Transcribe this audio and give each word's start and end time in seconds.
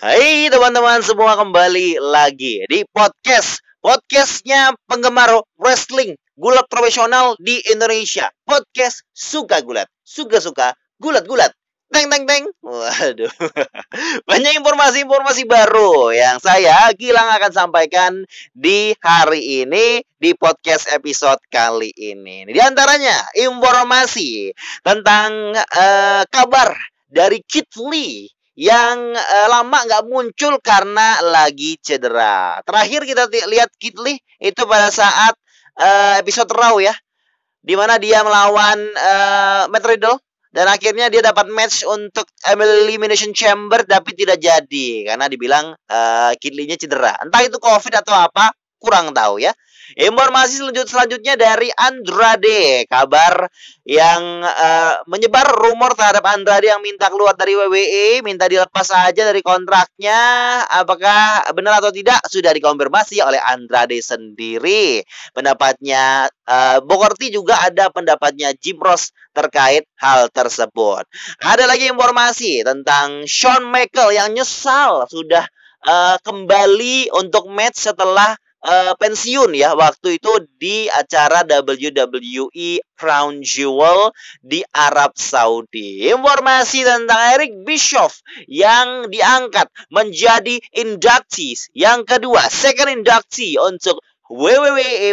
Hai 0.00 0.48
teman-teman 0.48 1.04
semua 1.04 1.36
kembali 1.36 2.00
lagi 2.00 2.64
di 2.72 2.88
podcast. 2.88 3.60
Podcastnya 3.84 4.72
penggemar 4.88 5.28
wrestling 5.60 6.16
gulat 6.40 6.64
profesional 6.72 7.36
di 7.36 7.60
Indonesia. 7.68 8.32
Podcast 8.48 9.04
Suka 9.12 9.60
Gulat 9.60 9.92
Suka-suka 10.00 10.72
gulat-gulat 10.96 11.52
Teng 11.92 12.08
teng 12.08 12.24
teng 12.24 12.48
Waduh. 12.64 13.28
Banyak 14.32 14.64
informasi-informasi 14.64 15.44
baru 15.44 16.16
Yang 16.16 16.48
saya 16.48 16.88
Gilang 16.96 17.36
akan 17.36 17.52
sampaikan 17.52 18.24
Di 18.56 18.96
hari 19.04 19.68
ini 19.68 20.00
Di 20.16 20.32
podcast 20.32 20.88
episode 20.96 21.44
kali 21.52 21.92
ini. 21.92 22.48
Di 22.48 22.56
antaranya 22.56 23.20
informasi 23.36 24.48
Tentang 24.80 25.52
uh, 25.60 26.24
kabar 26.24 26.72
Dari 27.04 27.44
Kit 27.44 27.68
Lee 27.76 28.39
yang 28.60 29.16
uh, 29.16 29.48
lama 29.48 29.88
nggak 29.88 30.04
muncul 30.04 30.60
karena 30.60 31.16
lagi 31.24 31.80
cedera. 31.80 32.60
Terakhir 32.60 33.08
kita 33.08 33.24
lihat 33.48 33.72
Kitli 33.80 34.20
itu 34.36 34.62
pada 34.68 34.92
saat 34.92 35.32
uh, 35.80 36.20
episode 36.20 36.52
Raw 36.52 36.76
ya, 36.76 36.92
di 37.64 37.72
mana 37.72 37.96
dia 37.96 38.20
melawan 38.20 38.76
uh, 38.92 39.64
Matt 39.72 39.88
Riddle 39.88 40.20
dan 40.52 40.68
akhirnya 40.68 41.08
dia 41.08 41.24
dapat 41.24 41.48
match 41.48 41.88
untuk 41.88 42.28
Elimination 42.44 43.32
Chamber 43.32 43.80
tapi 43.88 44.12
tidak 44.12 44.36
jadi 44.36 45.08
karena 45.08 45.24
dibilang 45.24 45.72
uh, 45.72 46.36
Kitlinya 46.36 46.76
cedera. 46.76 47.16
Entah 47.16 47.40
itu 47.40 47.56
COVID 47.56 47.96
atau 47.96 48.12
apa, 48.12 48.52
kurang 48.76 49.16
tahu 49.16 49.40
ya. 49.40 49.56
Informasi 49.98 50.62
selanjut 50.62 50.86
selanjutnya 50.86 51.34
dari 51.34 51.66
Andrade, 51.74 52.86
kabar 52.86 53.50
yang 53.82 54.44
uh, 54.44 55.02
menyebar 55.10 55.50
rumor 55.58 55.98
terhadap 55.98 56.22
Andrade 56.30 56.70
yang 56.70 56.78
minta 56.78 57.10
keluar 57.10 57.34
dari 57.34 57.58
WWE, 57.58 58.22
minta 58.22 58.46
dilepas 58.46 58.86
saja 58.86 59.26
dari 59.26 59.42
kontraknya. 59.42 60.20
Apakah 60.70 61.50
benar 61.56 61.82
atau 61.82 61.90
tidak 61.90 62.22
sudah 62.30 62.54
dikonfirmasi 62.54 63.18
oleh 63.24 63.42
Andrade 63.42 63.98
sendiri. 63.98 65.02
Pendapatnya 65.34 66.30
uh, 66.46 66.78
Bokorti 66.84 67.34
juga 67.34 67.58
ada 67.66 67.90
pendapatnya 67.90 68.54
Jim 68.54 68.78
Ross 68.78 69.10
terkait 69.34 69.86
hal 69.98 70.30
tersebut. 70.30 71.06
Ada 71.42 71.66
lagi 71.66 71.90
informasi 71.90 72.62
tentang 72.66 73.26
Shawn 73.26 73.66
Michael 73.70 74.14
yang 74.14 74.30
nyesal 74.34 75.06
sudah 75.06 75.46
uh, 75.86 76.16
kembali 76.22 77.14
untuk 77.16 77.48
match 77.48 77.90
setelah 77.90 78.34
uh, 78.64 78.92
pensiun 78.96 79.56
ya 79.56 79.72
waktu 79.76 80.20
itu 80.20 80.32
di 80.60 80.88
acara 80.92 81.44
WWE 81.44 82.80
Crown 82.96 83.40
Jewel 83.40 84.12
di 84.44 84.60
Arab 84.72 85.16
Saudi. 85.16 86.08
Informasi 86.08 86.84
tentang 86.84 87.20
Eric 87.36 87.64
Bischoff 87.64 88.20
yang 88.44 89.08
diangkat 89.08 89.68
menjadi 89.88 90.60
inductees 90.76 91.72
yang 91.72 92.04
kedua, 92.04 92.44
second 92.52 92.92
inductee 92.92 93.56
untuk 93.56 94.00
WWE 94.30 95.10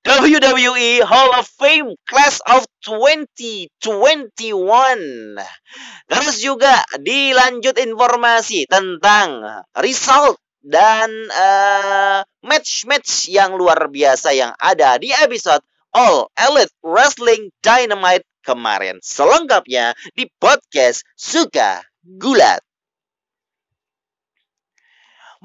WWE 0.00 1.04
Hall 1.04 1.36
of 1.36 1.44
Fame 1.60 1.92
Class 2.08 2.40
of 2.48 2.64
2021. 2.80 3.68
Terus 6.08 6.36
juga 6.40 6.80
dilanjut 6.96 7.76
informasi 7.76 8.64
tentang 8.72 9.60
result 9.76 10.40
dan 10.66 11.08
match-match 12.42 13.30
uh, 13.30 13.38
yang 13.38 13.54
luar 13.54 13.86
biasa 13.86 14.34
yang 14.34 14.50
ada 14.58 14.98
di 14.98 15.14
episode 15.14 15.62
All 15.94 16.26
Elite 16.34 16.74
Wrestling 16.82 17.54
Dynamite 17.62 18.26
kemarin. 18.42 18.98
Selengkapnya 18.98 19.94
di 20.18 20.26
podcast 20.42 21.06
Suka 21.14 21.86
Gulat. 22.02 22.60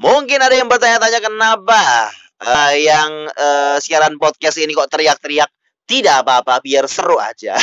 Mungkin 0.01 0.41
ada 0.41 0.57
yang 0.57 0.65
bertanya-tanya 0.65 1.21
kenapa 1.21 2.09
uh, 2.41 2.73
yang 2.73 3.29
uh, 3.29 3.77
siaran 3.77 4.17
podcast 4.17 4.57
ini 4.57 4.73
kok 4.73 4.89
teriak-teriak. 4.89 5.49
Tidak 5.81 6.23
apa-apa, 6.23 6.63
biar 6.63 6.87
seru 6.87 7.19
aja. 7.19 7.59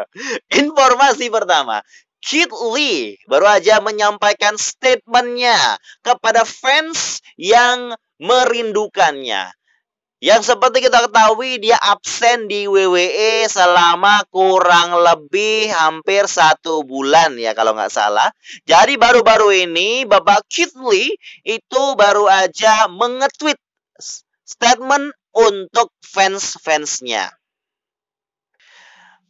Informasi 0.64 1.28
pertama, 1.28 1.84
Kid 2.26 2.50
Lee 2.74 3.22
baru 3.30 3.46
aja 3.46 3.78
menyampaikan 3.78 4.58
statementnya 4.58 5.78
kepada 6.02 6.42
fans 6.42 7.22
yang 7.38 7.94
merindukannya. 8.18 9.54
Yang 10.18 10.50
seperti 10.50 10.82
kita 10.82 11.06
ketahui 11.06 11.62
dia 11.62 11.78
absen 11.78 12.50
di 12.50 12.66
WWE 12.66 13.46
selama 13.46 14.26
kurang 14.32 14.96
lebih 14.98 15.70
hampir 15.70 16.26
satu 16.26 16.82
bulan 16.82 17.38
ya 17.38 17.54
kalau 17.54 17.78
nggak 17.78 17.94
salah. 17.94 18.32
Jadi 18.66 18.98
baru-baru 18.98 19.68
ini 19.68 20.02
Bapak 20.02 20.48
Kid 20.50 20.74
Lee 20.82 21.14
itu 21.46 21.82
baru 21.94 22.26
aja 22.26 22.90
mengetweet 22.90 23.60
statement 24.42 25.14
untuk 25.36 25.92
fans-fansnya. 26.00 27.30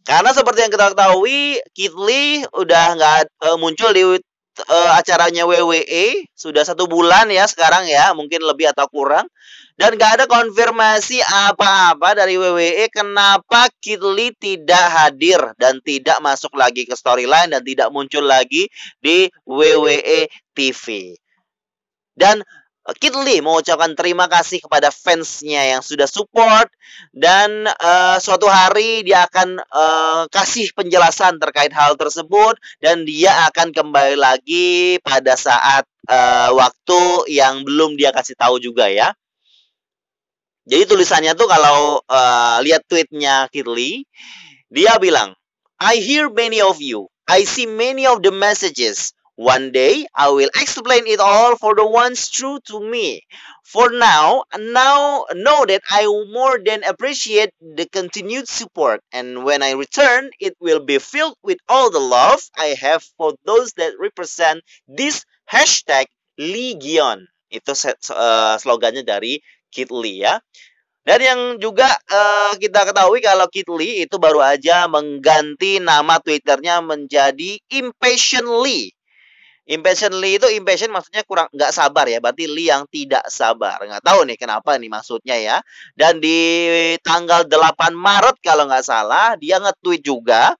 Karena 0.07 0.31
seperti 0.31 0.63
yang 0.63 0.71
kita 0.71 0.95
ketahui, 0.95 1.59
Kitli 1.75 2.47
udah 2.55 2.95
nggak 2.95 3.21
uh, 3.43 3.59
muncul 3.59 3.91
di 3.91 4.07
uh, 4.07 4.91
acaranya 4.95 5.43
WWE 5.43 6.31
sudah 6.31 6.63
satu 6.63 6.87
bulan 6.87 7.27
ya 7.27 7.43
sekarang 7.51 7.91
ya, 7.91 8.15
mungkin 8.15 8.39
lebih 8.47 8.71
atau 8.71 8.87
kurang. 8.87 9.27
Dan 9.77 9.99
nggak 9.99 10.23
ada 10.23 10.25
konfirmasi 10.31 11.21
apa-apa 11.21 12.17
dari 12.17 12.39
WWE 12.39 12.87
kenapa 12.89 13.67
Kitli 13.83 14.31
tidak 14.39 14.87
hadir 14.89 15.43
dan 15.59 15.83
tidak 15.83 16.23
masuk 16.23 16.55
lagi 16.55 16.87
ke 16.87 16.95
storyline 16.95 17.51
dan 17.51 17.61
tidak 17.67 17.91
muncul 17.91 18.23
lagi 18.23 18.71
di 19.03 19.27
WWE 19.43 20.31
TV. 20.55 21.19
Dan 22.17 22.41
Kid 22.95 23.19
Lee 23.19 23.43
mengucapkan 23.43 23.99
terima 23.99 24.31
kasih 24.31 24.63
kepada 24.63 24.95
fansnya 24.95 25.75
yang 25.75 25.83
sudah 25.83 26.07
support 26.07 26.71
dan 27.11 27.67
uh, 27.67 28.15
suatu 28.23 28.47
hari 28.47 29.03
dia 29.03 29.27
akan 29.27 29.59
uh, 29.59 30.23
kasih 30.31 30.71
penjelasan 30.71 31.43
terkait 31.43 31.75
hal 31.75 31.99
tersebut 31.99 32.55
dan 32.79 33.03
dia 33.03 33.35
akan 33.51 33.75
kembali 33.75 34.15
lagi 34.15 35.03
pada 35.03 35.35
saat 35.35 35.83
uh, 36.07 36.55
waktu 36.55 37.35
yang 37.35 37.67
belum 37.67 37.99
dia 37.99 38.15
kasih 38.15 38.39
tahu 38.39 38.63
juga 38.63 38.87
ya. 38.87 39.11
Jadi 40.67 40.87
tulisannya 40.87 41.35
tuh 41.35 41.51
kalau 41.51 42.03
uh, 42.07 42.59
lihat 42.63 42.87
tweetnya 42.87 43.51
Kid 43.51 43.67
Lee, 43.67 44.07
dia 44.71 44.99
bilang, 45.03 45.35
I 45.83 45.99
hear 45.99 46.31
many 46.31 46.63
of 46.63 46.79
you. 46.79 47.11
I 47.27 47.43
see 47.43 47.67
many 47.67 48.07
of 48.07 48.23
the 48.23 48.31
messages. 48.31 49.16
One 49.37 49.69
day 49.69 50.09
I 50.17 50.33
will 50.33 50.49
explain 50.57 51.05
it 51.05 51.21
all 51.21 51.61
for 51.61 51.77
the 51.77 51.85
ones 51.85 52.33
true 52.33 52.57
to 52.73 52.81
me. 52.81 53.21
For 53.69 53.93
now, 53.93 54.49
now 54.57 55.27
know 55.37 55.61
that 55.69 55.85
I 55.93 56.09
more 56.09 56.57
than 56.57 56.81
appreciate 56.89 57.53
the 57.61 57.85
continued 57.85 58.49
support 58.49 59.05
and 59.13 59.45
when 59.45 59.61
I 59.61 59.77
return, 59.77 60.31
it 60.41 60.57
will 60.59 60.81
be 60.81 60.97
filled 60.97 61.37
with 61.45 61.61
all 61.69 61.93
the 61.93 62.01
love 62.01 62.41
I 62.57 62.81
have 62.81 63.05
for 63.21 63.37
those 63.45 63.77
that 63.77 64.01
represent 64.01 64.65
this 64.89 65.29
hashtag 65.45 66.09
Legion. 66.41 67.29
Itu 67.53 67.77
uh, 67.77 68.57
slogannya 68.57 69.05
dari 69.05 69.45
Kit 69.69 69.93
Lee 69.93 70.25
ya. 70.25 70.41
Dan 71.05 71.21
yang 71.21 71.41
juga 71.61 71.93
uh, 71.93 72.57
kita 72.57 72.89
ketahui 72.89 73.21
kalau 73.21 73.53
Kit 73.53 73.69
Lee 73.69 74.09
itu 74.09 74.17
baru 74.17 74.41
aja 74.41 74.89
mengganti 74.89 75.77
nama 75.77 76.17
Twitternya 76.25 76.81
menjadi 76.81 77.61
Impatiently 77.69 78.96
Impatiently 79.67 80.39
itu 80.39 80.47
impatient 80.55 80.95
maksudnya 80.95 81.27
kurang 81.27 81.51
nggak 81.51 81.75
sabar 81.75 82.07
ya, 82.07 82.23
berarti 82.23 82.47
Li 82.47 82.71
yang 82.71 82.87
tidak 82.87 83.27
sabar. 83.27 83.83
Nggak 83.83 84.05
tahu 84.07 84.23
nih 84.23 84.39
kenapa 84.39 84.79
nih 84.79 84.87
maksudnya 84.87 85.37
ya. 85.43 85.59
Dan 85.99 86.23
di 86.23 86.39
tanggal 87.03 87.51
8 87.51 87.91
Maret 87.91 88.39
kalau 88.39 88.71
nggak 88.71 88.87
salah 88.87 89.35
dia 89.35 89.59
nge-tweet 89.59 90.07
juga 90.07 90.55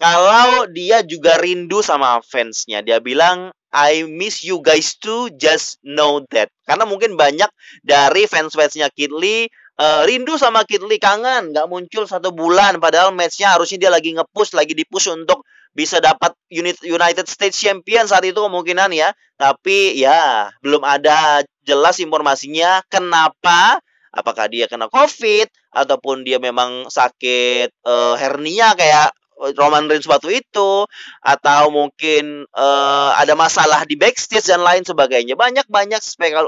kalau 0.00 0.64
dia 0.72 1.04
juga 1.04 1.36
rindu 1.36 1.84
sama 1.84 2.24
fansnya. 2.24 2.80
Dia 2.80 3.04
bilang 3.04 3.52
I 3.72 4.04
miss 4.08 4.40
you 4.40 4.64
guys 4.64 4.96
too, 4.96 5.28
just 5.36 5.76
know 5.84 6.24
that. 6.32 6.48
Karena 6.64 6.88
mungkin 6.88 7.20
banyak 7.20 7.48
dari 7.84 8.24
fans-fansnya 8.24 8.88
Kid 8.96 9.12
Lee 9.12 9.52
uh, 9.80 10.02
rindu 10.08 10.36
sama 10.36 10.64
Kid 10.68 10.84
Lee 10.84 11.00
kangen, 11.00 11.52
nggak 11.52 11.66
muncul 11.68 12.04
satu 12.04 12.34
bulan. 12.34 12.80
Padahal 12.82 13.14
matchnya 13.14 13.54
harusnya 13.54 13.88
dia 13.88 13.90
lagi 13.92 14.12
nge-push, 14.12 14.52
lagi 14.56 14.76
di-push 14.76 15.12
untuk 15.12 15.44
bisa 15.72 15.98
dapat 15.98 16.36
unit 16.52 16.76
United 16.84 17.24
States 17.28 17.56
Champion 17.56 18.04
saat 18.04 18.24
itu 18.28 18.38
kemungkinan 18.38 18.92
ya. 18.92 19.10
Tapi 19.36 19.98
ya 19.98 20.52
belum 20.62 20.84
ada 20.84 21.42
jelas 21.64 21.98
informasinya 21.98 22.84
kenapa 22.86 23.80
apakah 24.12 24.46
dia 24.46 24.68
kena 24.68 24.92
COVID 24.92 25.48
ataupun 25.72 26.22
dia 26.22 26.36
memang 26.36 26.86
sakit 26.92 27.72
uh, 27.88 28.14
hernia 28.20 28.76
kayak 28.76 29.10
Roman 29.58 29.90
Reigns 29.90 30.06
waktu 30.06 30.38
itu 30.44 30.86
atau 31.18 31.62
mungkin 31.74 32.46
uh, 32.54 33.10
ada 33.18 33.34
masalah 33.34 33.82
di 33.82 33.98
backstage 33.98 34.46
dan 34.46 34.62
lain 34.62 34.86
sebagainya. 34.86 35.34
Banyak-banyak 35.34 35.98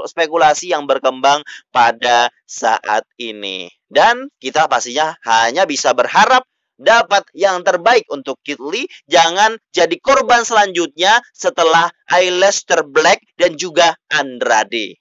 spekulasi 0.07 0.71
yang 0.71 0.87
berkembang 0.87 1.43
pada 1.75 2.31
saat 2.47 3.03
ini. 3.19 3.67
Dan 3.91 4.31
kita 4.39 4.71
pastinya 4.71 5.19
hanya 5.27 5.67
bisa 5.67 5.91
berharap 5.91 6.47
dapat 6.75 7.27
yang 7.35 7.63
terbaik 7.63 8.05
untuk 8.11 8.39
Kid 8.43 8.59
Lee. 8.59 8.87
Jangan 9.07 9.55
jadi 9.71 9.95
korban 9.99 10.43
selanjutnya 10.43 11.19
setelah 11.31 11.91
Aleister 12.11 12.83
Black 12.87 13.23
dan 13.39 13.55
juga 13.55 13.95
Andrade. 14.11 14.99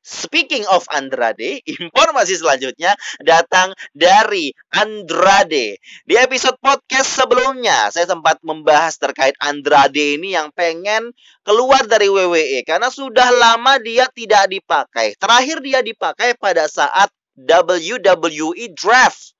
Speaking 0.00 0.64
of 0.66 0.88
Andrade, 0.90 1.60
informasi 1.70 2.40
selanjutnya 2.40 2.96
datang 3.20 3.76
dari 3.92 4.50
Andrade. 4.72 5.78
Di 6.08 6.14
episode 6.16 6.56
podcast 6.58 7.20
sebelumnya, 7.20 7.92
saya 7.92 8.08
sempat 8.08 8.40
membahas 8.40 8.96
terkait 8.96 9.36
Andrade 9.38 10.18
ini 10.18 10.34
yang 10.34 10.50
pengen 10.56 11.12
keluar 11.44 11.84
dari 11.84 12.08
WWE 12.08 12.64
karena 12.64 12.88
sudah 12.88 13.28
lama 13.28 13.76
dia 13.78 14.08
tidak 14.10 14.50
dipakai. 14.50 15.14
Terakhir 15.20 15.62
dia 15.62 15.84
dipakai 15.84 16.34
pada 16.34 16.64
saat 16.66 17.12
WWE 17.36 18.72
Draft 18.74 19.36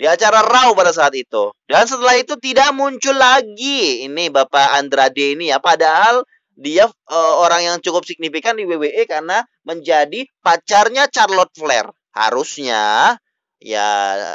di 0.00 0.08
acara 0.08 0.40
Raw 0.40 0.72
pada 0.72 0.96
saat 0.96 1.12
itu. 1.12 1.52
Dan 1.68 1.84
setelah 1.84 2.16
itu 2.16 2.32
tidak 2.40 2.72
muncul 2.72 3.12
lagi 3.12 4.08
ini 4.08 4.32
Bapak 4.32 4.80
Andrade 4.80 5.36
ini 5.36 5.52
ya. 5.52 5.60
Padahal 5.60 6.24
dia 6.56 6.88
uh, 6.88 7.34
orang 7.44 7.68
yang 7.68 7.76
cukup 7.84 8.08
signifikan 8.08 8.56
di 8.56 8.64
WWE 8.64 9.04
karena 9.04 9.44
menjadi 9.68 10.24
pacarnya 10.40 11.04
Charlotte 11.12 11.52
Flair. 11.52 11.84
Harusnya 12.16 13.12
ya 13.60 13.88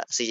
si 0.06 0.30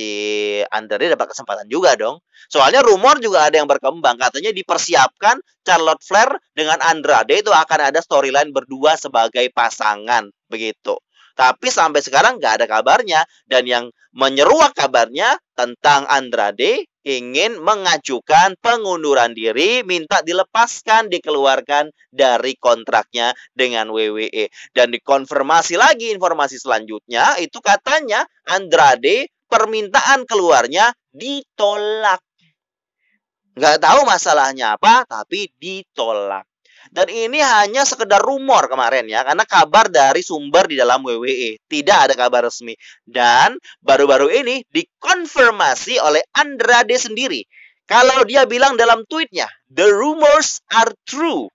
Andrade 0.71 1.11
dapat 1.11 1.35
kesempatan 1.35 1.67
juga 1.67 1.99
dong. 1.99 2.23
Soalnya 2.47 2.79
rumor 2.79 3.19
juga 3.19 3.51
ada 3.51 3.59
yang 3.59 3.67
berkembang 3.67 4.15
katanya 4.15 4.55
dipersiapkan 4.55 5.35
Charlotte 5.67 5.99
Flair 5.99 6.31
dengan 6.55 6.79
Andrade 6.79 7.43
itu 7.43 7.51
akan 7.51 7.91
ada 7.91 7.99
storyline 7.99 8.55
berdua 8.55 8.95
sebagai 8.95 9.51
pasangan 9.51 10.31
begitu. 10.47 10.95
Tapi 11.35 11.67
sampai 11.67 11.99
sekarang 11.99 12.39
nggak 12.39 12.63
ada 12.63 12.65
kabarnya. 12.65 13.21
Dan 13.43 13.67
yang 13.67 13.85
menyeruak 14.15 14.71
kabarnya 14.71 15.35
tentang 15.51 16.07
Andrade 16.07 16.87
ingin 17.05 17.61
mengajukan 17.61 18.57
pengunduran 18.63 19.37
diri, 19.37 19.85
minta 19.85 20.25
dilepaskan, 20.25 21.11
dikeluarkan 21.11 21.93
dari 22.09 22.57
kontraknya 22.57 23.35
dengan 23.53 23.93
WWE. 23.93 24.49
Dan 24.73 24.89
dikonfirmasi 24.89 25.77
lagi 25.77 26.09
informasi 26.15 26.57
selanjutnya, 26.57 27.38
itu 27.38 27.61
katanya 27.61 28.25
Andrade 28.49 29.29
permintaan 29.45 30.25
keluarnya 30.25 30.89
ditolak. 31.13 32.23
Nggak 33.55 33.77
tahu 33.79 33.99
masalahnya 34.03 34.75
apa, 34.75 35.05
tapi 35.05 35.47
ditolak. 35.61 36.43
Dan 36.91 37.07
ini 37.09 37.41
hanya 37.41 37.85
sekedar 37.85 38.21
rumor 38.21 38.69
kemarin 38.69 39.05
ya, 39.09 39.25
karena 39.25 39.45
kabar 39.45 39.89
dari 39.89 40.21
sumber 40.21 40.69
di 40.69 40.77
dalam 40.77 41.01
WWE. 41.05 41.61
Tidak 41.65 41.97
ada 42.09 42.13
kabar 42.17 42.45
resmi. 42.45 42.73
Dan 43.05 43.57
baru-baru 43.81 44.29
ini 44.29 44.65
dikonfirmasi 44.69 46.01
oleh 46.01 46.21
Andrade 46.35 46.97
sendiri. 46.97 47.41
Kalau 47.85 48.25
dia 48.25 48.49
bilang 48.49 48.73
dalam 48.77 49.05
tweetnya, 49.05 49.45
the 49.69 49.85
rumors 49.85 50.61
are 50.73 50.89
true. 51.05 51.49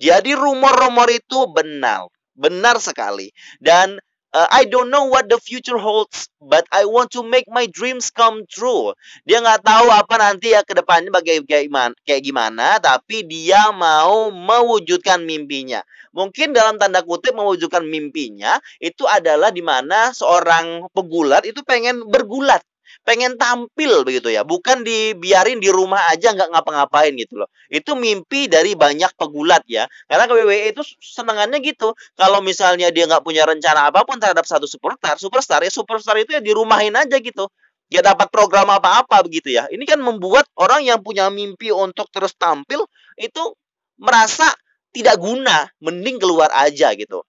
Jadi 0.00 0.32
rumor-rumor 0.32 1.10
itu 1.10 1.50
benar. 1.50 2.08
Benar 2.32 2.80
sekali. 2.80 3.28
Dan 3.60 3.98
Uh, 4.30 4.46
I 4.46 4.62
don't 4.62 4.94
know 4.94 5.10
what 5.10 5.26
the 5.26 5.42
future 5.42 5.74
holds, 5.74 6.30
but 6.38 6.62
I 6.70 6.86
want 6.86 7.10
to 7.18 7.26
make 7.26 7.50
my 7.50 7.66
dreams 7.66 8.14
come 8.14 8.46
true. 8.46 8.94
Dia 9.26 9.42
nggak 9.42 9.66
tahu 9.66 9.90
apa 9.90 10.14
nanti 10.22 10.54
ya 10.54 10.62
ke 10.62 10.70
depannya 10.70 11.10
bagaimana 11.10 11.90
kayak 12.06 12.22
gimana, 12.22 12.78
tapi 12.78 13.26
dia 13.26 13.74
mau 13.74 14.30
mewujudkan 14.30 15.26
mimpinya. 15.26 15.82
Mungkin 16.14 16.54
dalam 16.54 16.78
tanda 16.78 17.02
kutip 17.02 17.34
mewujudkan 17.34 17.82
mimpinya 17.82 18.62
itu 18.78 19.02
adalah 19.10 19.50
di 19.50 19.66
mana 19.66 20.14
seorang 20.14 20.86
pegulat 20.94 21.42
itu 21.42 21.66
pengen 21.66 22.06
bergulat 22.06 22.62
pengen 23.02 23.34
tampil 23.40 24.04
begitu 24.04 24.28
ya 24.30 24.44
bukan 24.44 24.84
dibiarin 24.84 25.58
di 25.58 25.68
rumah 25.72 26.00
aja 26.12 26.32
nggak 26.34 26.50
ngapa-ngapain 26.52 27.12
gitu 27.16 27.40
loh. 27.40 27.48
Itu 27.70 27.96
mimpi 27.96 28.46
dari 28.46 28.76
banyak 28.76 29.14
pegulat 29.16 29.64
ya. 29.66 29.88
Karena 30.06 30.24
ke 30.28 30.34
WWE 30.36 30.74
itu 30.74 30.82
senangannya 31.00 31.58
gitu. 31.64 31.96
Kalau 32.18 32.40
misalnya 32.44 32.92
dia 32.92 33.08
nggak 33.08 33.24
punya 33.24 33.46
rencana 33.48 33.88
apa 33.90 34.04
pun 34.04 34.20
terhadap 34.20 34.44
satu 34.44 34.68
superstar 34.68 35.16
superstar 35.16 35.60
ya 35.64 35.72
superstar 35.72 36.18
itu 36.20 36.36
ya 36.36 36.42
di 36.42 36.52
rumahin 36.52 36.94
aja 36.96 37.16
gitu. 37.18 37.48
Ya 37.90 38.04
dapat 38.06 38.30
program 38.30 38.70
apa-apa 38.70 39.26
begitu 39.26 39.50
ya. 39.50 39.66
Ini 39.70 39.82
kan 39.88 39.98
membuat 39.98 40.46
orang 40.54 40.86
yang 40.86 41.02
punya 41.02 41.26
mimpi 41.32 41.74
untuk 41.74 42.06
terus 42.14 42.34
tampil 42.38 42.86
itu 43.18 43.42
merasa 43.98 44.46
tidak 44.90 45.18
guna 45.22 45.70
mending 45.78 46.18
keluar 46.18 46.50
aja 46.54 46.90
gitu 46.98 47.22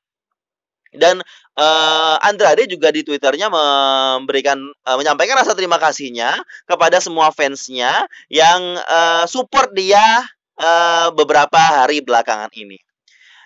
dan 0.92 1.24
uh, 1.56 2.16
Andrade 2.20 2.68
juga 2.68 2.92
di 2.92 3.08
Twitternya 3.08 3.48
memberikan 3.48 4.60
uh, 4.60 4.98
menyampaikan 5.00 5.40
rasa 5.40 5.56
terima 5.56 5.80
kasihnya 5.80 6.36
kepada 6.68 7.00
semua 7.00 7.32
fansnya 7.32 8.06
yang 8.28 8.60
uh, 8.88 9.24
support 9.28 9.72
dia 9.72 10.24
uh, 10.60 11.08
beberapa 11.16 11.58
hari 11.58 12.04
belakangan 12.04 12.52
ini. 12.54 12.80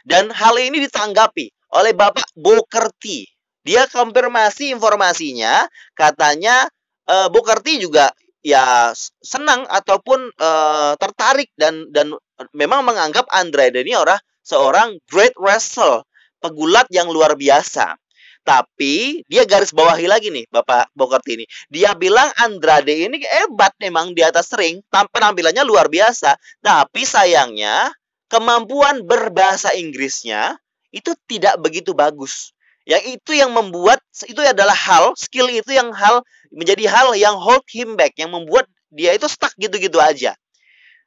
Dan 0.06 0.30
hal 0.30 0.57
ini 0.62 0.86
ditanggapi 0.86 1.50
oleh 1.74 1.94
Bapak 1.94 2.30
Bokerti. 2.38 3.25
Dia 3.65 3.89
konfirmasi 3.89 4.69
informasinya, 4.77 5.65
katanya 5.97 6.69
uh, 7.09 7.27
Bokerti 7.33 7.81
juga 7.81 8.13
ya 8.45 8.94
senang 9.25 9.65
ataupun 9.65 10.30
uh, 10.38 10.94
tertarik 11.01 11.50
dan 11.57 11.89
dan 11.89 12.13
memang 12.53 12.86
menganggap 12.86 13.25
Andrade 13.33 13.81
ini 13.81 13.97
orang 13.97 14.21
seorang 14.45 15.01
great 15.09 15.33
wrestler 15.42 16.06
pegulat 16.45 16.86
yang 16.94 17.09
luar 17.09 17.33
biasa. 17.33 17.97
Tapi 18.45 19.25
dia 19.25 19.42
garis 19.42 19.74
bawahi 19.74 20.06
lagi 20.06 20.30
nih 20.30 20.45
Bapak 20.53 20.94
Bokerti 20.94 21.42
ini. 21.42 21.45
Dia 21.65 21.97
bilang 21.97 22.30
Andrade 22.38 22.94
ini 22.94 23.18
hebat 23.25 23.74
memang 23.81 24.13
di 24.13 24.21
atas 24.21 24.53
ring. 24.53 24.86
Penampilannya 24.94 25.65
luar 25.65 25.89
biasa. 25.89 26.38
Tapi 26.62 27.01
sayangnya 27.09 27.89
kemampuan 28.30 29.01
berbahasa 29.01 29.74
Inggrisnya 29.74 30.62
itu 30.94 31.18
tidak 31.25 31.57
begitu 31.57 31.97
bagus. 31.97 32.53
Yang 32.86 33.18
itu 33.18 33.31
yang 33.33 33.50
membuat 33.50 33.97
itu 34.30 34.38
adalah 34.45 34.77
hal 34.77 35.18
skill 35.18 35.50
itu 35.50 35.74
yang 35.74 35.89
hal 35.89 36.21
menjadi 36.53 36.86
hal 36.86 37.18
yang 37.18 37.33
hold 37.33 37.65
him 37.74 37.97
back 37.97 38.13
yang 38.13 38.30
membuat 38.30 38.69
dia 38.94 39.18
itu 39.18 39.25
stuck 39.25 39.57
gitu-gitu 39.57 39.97
aja. 39.97 40.38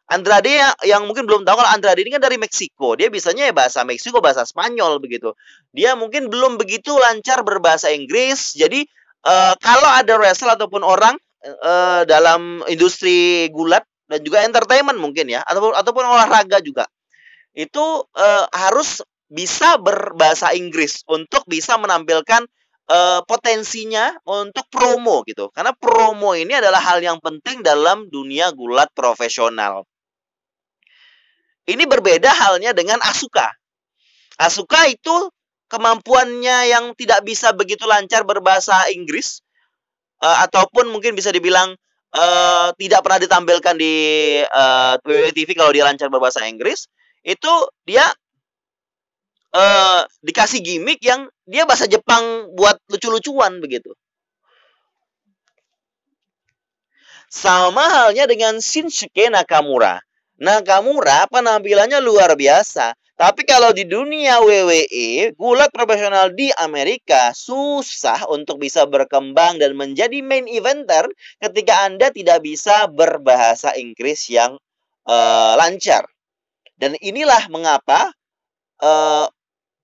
Andrade 0.09 0.57
yang, 0.57 0.75
yang 0.89 1.03
mungkin 1.05 1.29
belum 1.29 1.45
tahu 1.45 1.61
kalau 1.61 1.69
Andrade 1.69 2.01
ini 2.01 2.17
kan 2.17 2.25
dari 2.25 2.41
Meksiko. 2.41 2.97
Dia 2.97 3.13
bisanya 3.13 3.45
ya 3.45 3.53
bahasa 3.53 3.85
Meksiko, 3.85 4.25
bahasa 4.25 4.49
Spanyol 4.49 5.05
begitu. 5.05 5.37
Dia 5.77 5.93
mungkin 6.01 6.33
belum 6.33 6.57
begitu 6.57 6.97
lancar 6.97 7.45
berbahasa 7.45 7.93
Inggris. 7.93 8.57
Jadi 8.57 8.89
uh, 9.29 9.53
kalau 9.61 9.89
ada 9.93 10.17
wrestler 10.17 10.57
ataupun 10.57 10.81
orang 10.81 11.13
uh, 11.45 12.09
dalam 12.09 12.65
industri 12.73 13.53
gulat 13.53 13.85
dan 14.09 14.25
juga 14.25 14.41
entertainment 14.41 14.97
mungkin 14.97 15.29
ya 15.29 15.45
ataupun 15.45 15.77
ataupun 15.77 16.05
olahraga 16.09 16.65
juga 16.65 16.89
itu 17.53 17.85
uh, 18.17 18.45
harus 18.49 19.05
bisa 19.29 19.77
berbahasa 19.77 20.57
Inggris 20.57 21.05
untuk 21.05 21.45
bisa 21.45 21.77
menampilkan 21.77 22.49
uh, 22.88 23.21
potensinya 23.29 24.17
untuk 24.25 24.65
promo 24.73 25.21
gitu. 25.29 25.53
Karena 25.53 25.77
promo 25.77 26.33
ini 26.33 26.57
adalah 26.57 26.81
hal 26.81 27.05
yang 27.05 27.21
penting 27.21 27.61
dalam 27.61 28.09
dunia 28.09 28.49
gulat 28.57 28.88
profesional. 28.97 29.85
Ini 31.69 31.85
berbeda 31.85 32.33
halnya 32.33 32.73
dengan 32.73 32.97
Asuka. 33.05 33.53
Asuka 34.41 34.89
itu 34.89 35.29
kemampuannya 35.69 36.73
yang 36.73 36.97
tidak 36.97 37.21
bisa 37.29 37.53
begitu 37.53 37.85
lancar 37.85 38.25
berbahasa 38.25 38.89
Inggris 38.89 39.45
uh, 40.25 40.49
ataupun 40.49 40.89
mungkin 40.89 41.13
bisa 41.13 41.29
dibilang 41.29 41.77
uh, 42.17 42.73
tidak 42.81 43.05
pernah 43.05 43.21
ditampilkan 43.21 43.77
di 43.77 43.95
uh, 44.49 44.97
WWE 45.05 45.31
TV 45.37 45.53
kalau 45.53 45.69
dia 45.77 45.85
lancar 45.85 46.09
berbahasa 46.09 46.49
Inggris 46.49 46.89
itu 47.21 47.53
dia 47.85 48.09
uh, 49.53 50.01
dikasih 50.25 50.65
gimmick 50.65 51.05
yang 51.05 51.29
dia 51.45 51.69
bahasa 51.69 51.85
Jepang 51.85 52.49
buat 52.57 52.81
lucu-lucuan 52.89 53.61
begitu. 53.61 53.93
Sama 57.29 57.85
halnya 57.93 58.25
dengan 58.25 58.57
Shinsuke 58.57 59.29
Nakamura. 59.29 60.01
Nakamura 60.38 61.26
penampilannya 61.26 61.99
luar 61.99 62.38
biasa. 62.38 62.95
Tapi 63.18 63.42
kalau 63.42 63.75
di 63.75 63.83
dunia 63.83 64.38
WWE, 64.38 65.35
gulat 65.35 65.75
profesional 65.75 66.30
di 66.30 66.54
Amerika 66.54 67.35
susah 67.35 68.30
untuk 68.30 68.62
bisa 68.62 68.87
berkembang 68.87 69.59
dan 69.59 69.75
menjadi 69.75 70.23
main 70.23 70.47
eventer 70.47 71.11
ketika 71.42 71.83
Anda 71.83 72.14
tidak 72.14 72.47
bisa 72.47 72.87
berbahasa 72.87 73.75
Inggris 73.75 74.30
yang 74.30 74.54
uh, 75.11 75.52
lancar. 75.59 76.07
Dan 76.78 76.95
inilah 77.02 77.50
mengapa 77.50 78.14
eh, 78.78 79.26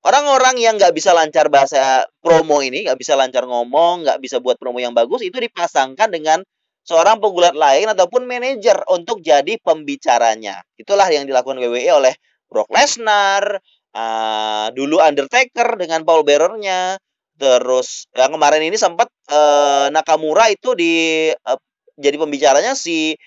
orang-orang 0.07 0.63
yang 0.63 0.79
nggak 0.79 0.95
bisa 0.95 1.11
lancar 1.11 1.51
bahasa 1.51 2.07
promo 2.23 2.63
ini, 2.63 2.87
nggak 2.87 2.95
bisa 3.03 3.19
lancar 3.19 3.51
ngomong, 3.51 4.07
nggak 4.07 4.23
bisa 4.23 4.39
buat 4.39 4.61
promo 4.63 4.79
yang 4.79 4.95
bagus, 4.95 5.27
itu 5.27 5.35
dipasangkan 5.35 6.07
dengan 6.07 6.39
seorang 6.85 7.19
pegulat 7.19 7.57
lain 7.57 7.91
ataupun 7.91 8.29
manajer 8.29 8.85
untuk 8.93 9.25
jadi 9.25 9.57
pembicaranya. 9.61 10.61
Itulah 10.77 11.09
yang 11.09 11.25
dilakukan 11.25 11.59
WWE 11.59 11.89
oleh 11.91 12.15
Brock 12.47 12.71
Lesnar, 12.71 13.59
uh, 13.97 14.67
dulu 14.77 15.01
Undertaker 15.01 15.81
dengan 15.81 16.05
Paul 16.05 16.23
Bearer-nya, 16.23 17.01
Terus 17.35 18.07
yang 18.15 18.31
kemarin 18.39 18.63
ini 18.63 18.79
sempat 18.79 19.11
uh, 19.31 19.91
Nakamura 19.91 20.47
itu 20.55 20.79
di 20.79 21.27
uh, 21.35 21.59
jadi 21.99 22.15
pembicaranya 22.15 22.79
si 22.79 23.19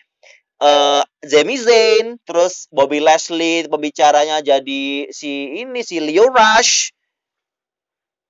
uh, 0.63 1.03
Zayn, 1.23 2.15
terus 2.23 2.71
Bobby 2.71 3.03
Lashley 3.03 3.67
pembicaranya 3.67 4.39
jadi 4.39 5.11
si 5.11 5.59
ini 5.59 5.83
si 5.83 5.99
Leo 5.99 6.31
Rush. 6.31 6.95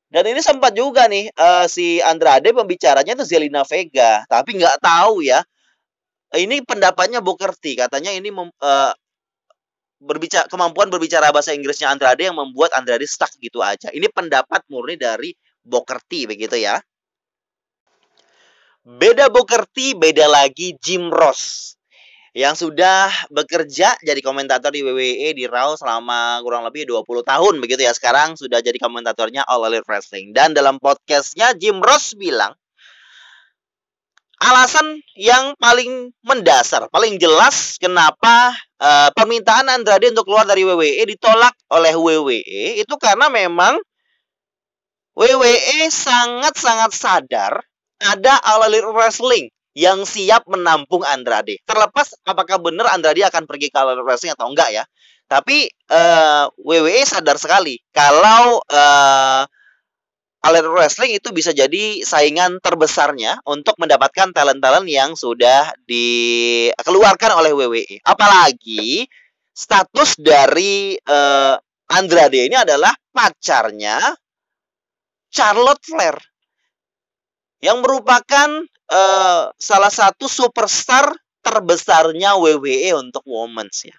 Dan 0.08 0.24
ini 0.32 0.40
sempat 0.40 0.72
juga 0.72 1.06
nih 1.12 1.28
uh, 1.36 1.68
si 1.68 2.00
Andrade 2.00 2.56
pembicaranya 2.56 3.12
itu 3.12 3.28
Zelina 3.28 3.68
Vega, 3.68 4.24
tapi 4.32 4.56
nggak 4.56 4.80
tahu 4.80 5.20
ya. 5.24 5.44
Ini 6.32 6.64
pendapatnya 6.64 7.20
Booker 7.24 7.56
T, 7.56 7.76
katanya 7.76 8.12
ini 8.12 8.32
mem, 8.32 8.52
uh, 8.60 8.94
berbicara 10.00 10.48
kemampuan 10.48 10.88
berbicara 10.92 11.32
bahasa 11.32 11.52
Inggrisnya 11.52 11.92
Andrade 11.92 12.24
yang 12.28 12.40
membuat 12.40 12.76
Andrade 12.76 13.08
stuck 13.08 13.32
gitu 13.40 13.60
aja. 13.64 13.92
Ini 13.92 14.08
pendapat 14.12 14.64
murni 14.72 14.96
dari 14.96 15.36
Booker 15.64 16.00
T 16.04 16.28
begitu 16.28 16.56
ya. 16.56 16.80
Beda 18.88 19.28
Booker 19.28 19.68
T, 19.68 19.96
beda 20.00 20.32
lagi 20.32 20.80
Jim 20.80 21.12
Ross 21.12 21.77
yang 22.38 22.54
sudah 22.54 23.10
bekerja 23.34 23.98
jadi 23.98 24.22
komentator 24.22 24.70
di 24.70 24.86
WWE 24.86 25.34
di 25.34 25.50
Raw 25.50 25.74
selama 25.74 26.38
kurang 26.46 26.70
lebih 26.70 26.86
20 26.86 27.26
tahun 27.26 27.58
begitu 27.58 27.82
ya. 27.82 27.98
Sekarang 27.98 28.38
sudah 28.38 28.62
jadi 28.62 28.78
komentatornya 28.78 29.42
All 29.50 29.66
Elite 29.66 29.90
Wrestling. 29.90 30.38
Dan 30.38 30.54
dalam 30.54 30.78
podcastnya 30.78 31.58
Jim 31.58 31.82
Ross 31.82 32.14
bilang 32.14 32.54
alasan 34.38 35.02
yang 35.18 35.58
paling 35.58 36.14
mendasar, 36.22 36.86
paling 36.94 37.18
jelas 37.18 37.82
kenapa 37.82 38.54
uh, 38.78 39.10
permintaan 39.18 39.74
Andrade 39.74 40.14
untuk 40.14 40.30
keluar 40.30 40.46
dari 40.46 40.62
WWE 40.62 41.10
ditolak 41.10 41.58
oleh 41.74 41.98
WWE 41.98 42.78
itu 42.78 42.96
karena 43.02 43.34
memang 43.34 43.82
WWE 45.18 45.90
sangat-sangat 45.90 46.94
sadar 46.94 47.66
ada 47.98 48.38
All 48.46 48.62
Elite 48.70 48.94
Wrestling 48.94 49.50
yang 49.78 50.10
siap 50.10 50.50
menampung 50.50 51.06
Andrade. 51.06 51.62
Terlepas 51.62 52.18
apakah 52.26 52.58
benar 52.58 52.90
Andrade 52.98 53.22
akan 53.30 53.46
pergi 53.46 53.70
ke 53.70 53.78
Wrestling 54.02 54.34
atau 54.34 54.50
enggak 54.50 54.74
ya. 54.74 54.84
Tapi 55.30 55.70
uh, 55.94 56.50
WWE 56.58 57.06
sadar 57.06 57.38
sekali 57.38 57.78
kalau 57.94 58.58
uh, 58.74 59.46
Wrestling 60.48 61.14
itu 61.20 61.30
bisa 61.30 61.54
jadi 61.54 62.02
saingan 62.02 62.58
terbesarnya 62.58 63.44
untuk 63.46 63.78
mendapatkan 63.78 64.34
talent-talent 64.34 64.88
yang 64.90 65.14
sudah 65.14 65.76
dikeluarkan 65.86 67.38
oleh 67.38 67.52
WWE. 67.54 68.02
Apalagi 68.02 69.06
status 69.54 70.18
dari 70.18 70.98
uh, 70.98 71.54
Andrade 71.94 72.50
ini 72.50 72.58
adalah 72.58 72.96
pacarnya 73.12 74.00
Charlotte 75.30 75.84
Flair 75.84 76.18
yang 77.60 77.84
merupakan 77.84 78.64
uh, 78.92 79.52
salah 79.56 79.92
satu 79.92 80.28
superstar 80.28 81.12
terbesarnya 81.44 82.36
WWE 82.36 82.96
untuk 83.00 83.24
women's 83.24 83.88
ya. 83.88 83.98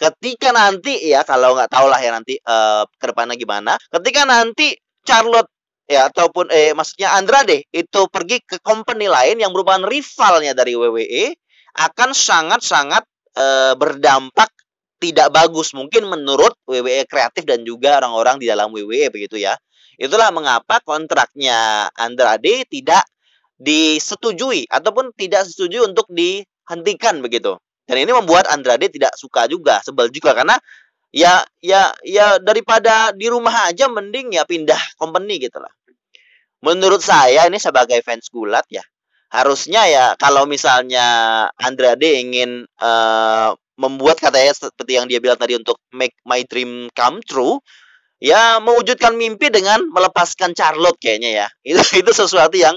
Ketika 0.00 0.52
nanti 0.52 1.12
ya 1.12 1.20
kalau 1.28 1.52
nggak 1.52 1.68
tahu 1.68 1.86
lah 1.88 2.00
ya 2.00 2.10
nanti 2.16 2.40
uh, 2.40 2.88
ke 2.96 3.04
depannya 3.12 3.36
gimana. 3.36 3.76
Ketika 3.92 4.24
nanti 4.24 4.72
Charlotte 5.04 5.52
ya 5.84 6.08
ataupun 6.08 6.48
eh 6.48 6.72
maksudnya 6.72 7.12
Andrade 7.18 7.68
itu 7.68 8.00
pergi 8.08 8.40
ke 8.40 8.62
company 8.64 9.10
lain 9.10 9.42
yang 9.42 9.52
merupakan 9.52 9.84
rivalnya 9.84 10.56
dari 10.56 10.72
WWE 10.72 11.36
akan 11.76 12.16
sangat-sangat 12.16 13.04
uh, 13.36 13.74
berdampak 13.76 14.48
tidak 15.00 15.32
bagus 15.32 15.72
mungkin 15.72 16.08
menurut 16.08 16.56
WWE 16.68 17.08
kreatif 17.08 17.48
dan 17.48 17.64
juga 17.64 18.00
orang-orang 18.00 18.36
di 18.36 18.46
dalam 18.48 18.72
WWE 18.72 19.08
begitu 19.12 19.40
ya. 19.40 19.56
Itulah 20.00 20.32
mengapa 20.32 20.80
kontraknya 20.80 21.88
Andrade 21.92 22.64
tidak 22.68 23.04
disetujui 23.60 24.64
ataupun 24.72 25.12
tidak 25.14 25.44
setuju 25.44 25.84
untuk 25.84 26.08
dihentikan 26.08 27.20
begitu. 27.20 27.60
Dan 27.84 28.00
ini 28.00 28.10
membuat 28.16 28.48
Andrade 28.48 28.88
tidak 28.88 29.12
suka 29.20 29.44
juga, 29.44 29.84
sebel 29.84 30.08
juga 30.08 30.32
karena 30.32 30.56
ya 31.12 31.42
ya 31.60 31.90
ya 32.06 32.38
daripada 32.38 33.10
di 33.12 33.26
rumah 33.26 33.68
aja 33.68 33.90
mending 33.90 34.32
ya 34.38 34.48
pindah 34.48 34.78
company 34.96 35.36
gitu 35.42 35.60
lah. 35.60 35.70
Menurut 36.64 37.04
saya 37.04 37.44
ini 37.50 37.60
sebagai 37.60 38.00
fans 38.00 38.30
gulat 38.32 38.64
ya, 38.72 38.84
harusnya 39.32 39.88
ya 39.88 40.04
kalau 40.16 40.44
misalnya 40.44 41.04
Andrade 41.56 42.20
ingin 42.20 42.68
uh, 42.80 43.52
membuat 43.80 44.20
katanya 44.20 44.52
seperti 44.52 44.92
yang 45.00 45.08
dia 45.08 45.18
bilang 45.24 45.40
tadi 45.40 45.56
untuk 45.56 45.80
make 45.90 46.14
my 46.28 46.44
dream 46.44 46.92
come 46.92 47.24
true, 47.24 47.58
ya 48.20 48.60
mewujudkan 48.60 49.16
mimpi 49.16 49.48
dengan 49.48 49.88
melepaskan 49.88 50.52
Charlotte 50.52 51.00
kayaknya 51.00 51.44
ya. 51.44 51.46
Itu 51.74 51.82
itu 52.06 52.12
sesuatu 52.12 52.54
yang 52.54 52.76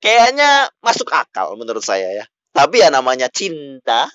kayaknya 0.00 0.72
masuk 0.80 1.12
akal 1.12 1.54
menurut 1.54 1.84
saya 1.84 2.10
ya. 2.10 2.26
Tapi 2.50 2.82
ya 2.82 2.90
namanya 2.90 3.30
cinta 3.30 4.10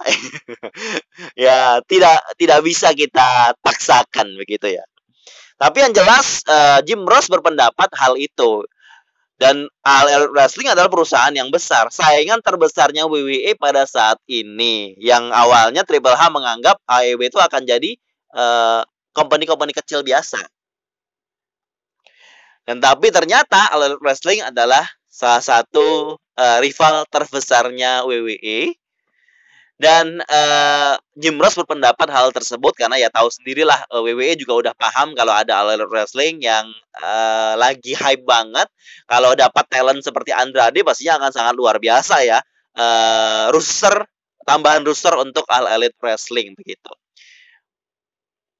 ya 1.39 1.79
tidak 1.87 2.19
tidak 2.35 2.59
bisa 2.67 2.91
kita 2.91 3.55
paksakan 3.63 4.35
begitu 4.35 4.75
ya. 4.75 4.83
Tapi 5.55 5.87
yang 5.87 5.95
jelas 5.95 6.43
uh, 6.51 6.83
Jim 6.83 7.07
Ross 7.07 7.31
berpendapat 7.31 7.87
hal 7.95 8.19
itu. 8.19 8.67
Dan 9.35 9.67
All 9.83 10.31
Wrestling 10.31 10.71
adalah 10.71 10.87
perusahaan 10.87 11.31
yang 11.31 11.51
besar. 11.51 11.91
Saingan 11.91 12.39
terbesarnya 12.39 13.03
WWE 13.03 13.55
pada 13.59 13.83
saat 13.83 14.15
ini. 14.31 14.95
Yang 14.95 15.27
awalnya 15.31 15.83
Triple 15.83 16.15
H 16.15 16.31
menganggap 16.31 16.79
AEW 16.87 17.19
itu 17.27 17.39
akan 17.39 17.67
jadi 17.67 17.99
uh, 18.31 18.87
company-company 19.11 19.75
kecil 19.75 20.07
biasa. 20.07 20.39
Dan 22.65 22.79
tapi 22.79 23.11
ternyata 23.11 23.75
Elite 23.75 23.99
Wrestling 24.01 24.41
adalah 24.41 24.83
salah 25.15 25.39
satu 25.39 26.19
uh, 26.19 26.57
rival 26.59 27.07
terbesarnya 27.07 28.03
WWE. 28.03 28.75
Dan 29.75 30.23
uh, 30.23 30.95
Jim 31.19 31.35
Ross 31.35 31.59
berpendapat 31.59 32.07
hal 32.07 32.31
tersebut 32.31 32.79
karena 32.79 32.95
ya 32.95 33.11
tahu 33.11 33.27
sendirilah 33.27 33.91
uh, 33.91 33.99
WWE 33.99 34.39
juga 34.39 34.53
udah 34.55 34.73
paham 34.75 35.11
kalau 35.19 35.35
ada 35.35 35.51
All 35.59 35.75
Elite 35.75 35.91
Wrestling 35.91 36.39
yang 36.39 36.71
uh, 36.99 37.59
lagi 37.59 37.91
hype 37.91 38.23
banget. 38.23 38.71
Kalau 39.03 39.35
dapat 39.35 39.67
talent 39.67 39.99
seperti 39.99 40.31
Andrade 40.31 40.79
pastinya 40.79 41.19
akan 41.19 41.31
sangat 41.31 41.53
luar 41.59 41.75
biasa 41.79 42.23
ya. 42.23 42.39
Uh, 42.75 43.51
rooster 43.51 44.07
tambahan 44.47 44.83
rooster 44.87 45.11
untuk 45.19 45.43
All 45.51 45.67
Elite 45.67 45.99
Wrestling 45.99 46.55
begitu. 46.55 46.91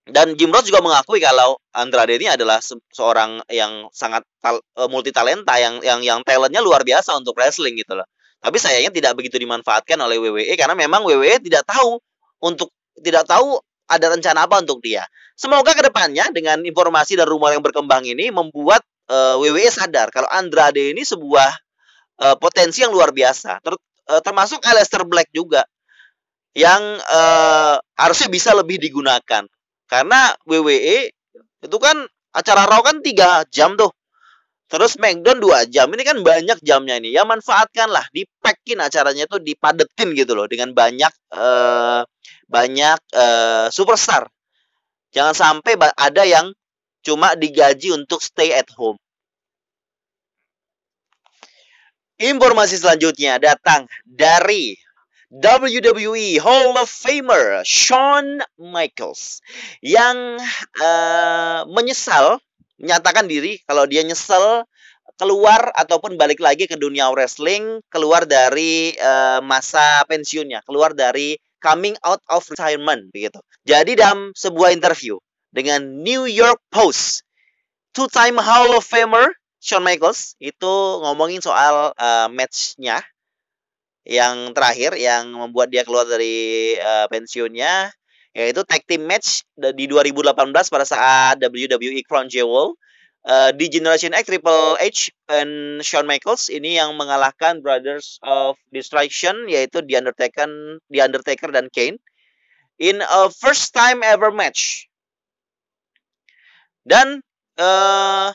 Dan 0.06 0.38
Jim 0.38 0.54
Ross 0.54 0.70
juga 0.70 0.86
mengakui 0.86 1.18
kalau 1.18 1.58
Andrade 1.74 2.22
ini 2.22 2.30
adalah 2.30 2.62
se 2.62 2.78
seorang 2.94 3.42
yang 3.50 3.90
sangat 3.90 4.22
tal 4.38 4.62
uh, 4.78 4.86
multi 4.86 5.10
talenta 5.10 5.58
yang 5.58 5.82
yang 5.82 6.06
yang 6.06 6.20
talentnya 6.22 6.62
luar 6.62 6.86
biasa 6.86 7.18
untuk 7.18 7.34
wrestling 7.34 7.74
gitu 7.74 7.98
loh. 7.98 8.06
Tapi 8.38 8.62
sayangnya 8.62 8.94
tidak 8.94 9.18
begitu 9.18 9.42
dimanfaatkan 9.42 9.98
oleh 9.98 10.22
WWE 10.22 10.54
karena 10.54 10.78
memang 10.78 11.02
WWE 11.02 11.42
tidak 11.42 11.66
tahu 11.66 11.98
untuk 12.38 12.70
tidak 13.02 13.26
tahu 13.26 13.58
ada 13.90 14.14
rencana 14.14 14.46
apa 14.46 14.62
untuk 14.62 14.78
dia. 14.86 15.10
Semoga 15.34 15.74
ke 15.74 15.82
depannya 15.82 16.30
dengan 16.30 16.62
informasi 16.62 17.18
dan 17.18 17.26
rumor 17.26 17.50
yang 17.58 17.66
berkembang 17.66 18.06
ini 18.06 18.30
membuat 18.30 18.86
uh, 19.10 19.42
WWE 19.42 19.74
sadar 19.74 20.14
kalau 20.14 20.30
Andrade 20.30 20.94
ini 20.94 21.02
sebuah 21.02 21.50
uh, 22.22 22.38
potensi 22.38 22.86
yang 22.86 22.94
luar 22.94 23.10
biasa. 23.10 23.58
Ter 23.58 23.74
uh, 23.74 24.22
termasuk 24.22 24.62
Aleister 24.70 25.02
Black 25.02 25.34
juga 25.34 25.66
yang 26.54 27.02
uh, 27.02 27.82
harusnya 27.98 28.30
bisa 28.30 28.54
lebih 28.54 28.78
digunakan 28.78 29.50
karena 29.86 30.34
WWE 30.50 31.14
itu 31.66 31.78
kan 31.82 32.06
acara 32.34 32.68
Raw 32.70 32.82
kan 32.86 33.00
tiga 33.06 33.46
jam 33.50 33.78
tuh. 33.78 33.90
Terus 34.66 34.98
SmackDown 34.98 35.38
dua 35.38 35.70
jam. 35.70 35.94
Ini 35.94 36.02
kan 36.02 36.18
banyak 36.26 36.58
jamnya 36.66 36.98
ini. 36.98 37.14
Ya 37.14 37.22
manfaatkanlah, 37.22 38.10
dipekin 38.10 38.82
acaranya 38.82 39.30
tuh 39.30 39.38
dipadetin 39.38 40.18
gitu 40.18 40.34
loh 40.34 40.50
dengan 40.50 40.74
banyak 40.74 41.14
uh, 41.38 42.02
banyak 42.50 43.00
uh, 43.14 43.70
superstar. 43.70 44.26
Jangan 45.14 45.38
sampai 45.38 45.78
ada 45.96 46.26
yang 46.26 46.50
cuma 47.06 47.38
digaji 47.38 47.94
untuk 47.94 48.20
stay 48.26 48.52
at 48.58 48.68
home. 48.74 48.98
Informasi 52.16 52.80
selanjutnya 52.80 53.38
datang 53.38 53.86
dari 54.08 54.74
WWE 55.34 56.38
Hall 56.38 56.78
of 56.78 56.90
Famer 56.90 57.66
Shawn 57.66 58.46
Michaels 58.62 59.42
yang 59.82 60.38
uh, 60.82 61.66
menyesal 61.66 62.38
menyatakan 62.78 63.26
diri 63.26 63.58
kalau 63.66 63.88
dia 63.90 64.04
nyesel 64.06 64.68
keluar 65.16 65.72
ataupun 65.74 66.20
balik 66.20 66.44
lagi 66.44 66.68
ke 66.68 66.76
dunia 66.76 67.08
wrestling 67.16 67.80
keluar 67.88 68.28
dari 68.28 68.92
uh, 69.00 69.40
masa 69.40 70.04
pensiunnya 70.12 70.60
keluar 70.68 70.92
dari 70.92 71.40
coming 71.64 71.96
out 72.04 72.20
of 72.30 72.44
retirement 72.52 73.10
begitu. 73.10 73.40
Jadi 73.66 73.98
dalam 73.98 74.36
sebuah 74.36 74.76
interview 74.76 75.18
dengan 75.50 76.04
New 76.04 76.28
York 76.28 76.60
Post 76.70 77.24
two 77.96 78.12
time 78.12 78.38
Hall 78.38 78.76
of 78.76 78.84
Famer 78.84 79.32
Shawn 79.64 79.82
Michaels 79.82 80.38
itu 80.38 80.74
ngomongin 81.02 81.42
soal 81.42 81.96
uh, 81.96 82.28
matchnya 82.30 83.02
yang 84.06 84.54
terakhir 84.54 84.94
yang 84.96 85.34
membuat 85.34 85.74
dia 85.74 85.82
keluar 85.82 86.06
dari 86.06 86.78
uh, 86.78 87.10
pensiunnya 87.10 87.90
yaitu 88.38 88.62
tag 88.68 88.86
team 88.86 89.10
match 89.10 89.42
di 89.58 89.90
2018 89.90 90.36
pada 90.54 90.86
saat 90.86 91.42
WWE 91.42 92.06
Crown 92.06 92.30
Jewel 92.30 92.78
uh, 93.26 93.50
di 93.56 93.66
Generation 93.68 94.14
X 94.14 94.30
Triple 94.30 94.78
H 94.78 95.10
and 95.28 95.82
Shawn 95.82 96.06
Michaels 96.06 96.54
ini 96.54 96.78
yang 96.78 96.94
mengalahkan 96.96 97.66
Brothers 97.66 98.22
of 98.22 98.56
Destruction 98.70 99.50
yaitu 99.50 99.82
The 99.82 99.98
Undertaker, 99.98 100.48
The 100.94 101.00
Undertaker 101.02 101.50
dan 101.50 101.68
Kane 101.74 101.98
in 102.78 103.02
a 103.02 103.32
first 103.34 103.74
time 103.74 104.06
ever 104.06 104.30
match. 104.30 104.86
Dan 106.86 107.26
uh, 107.58 108.30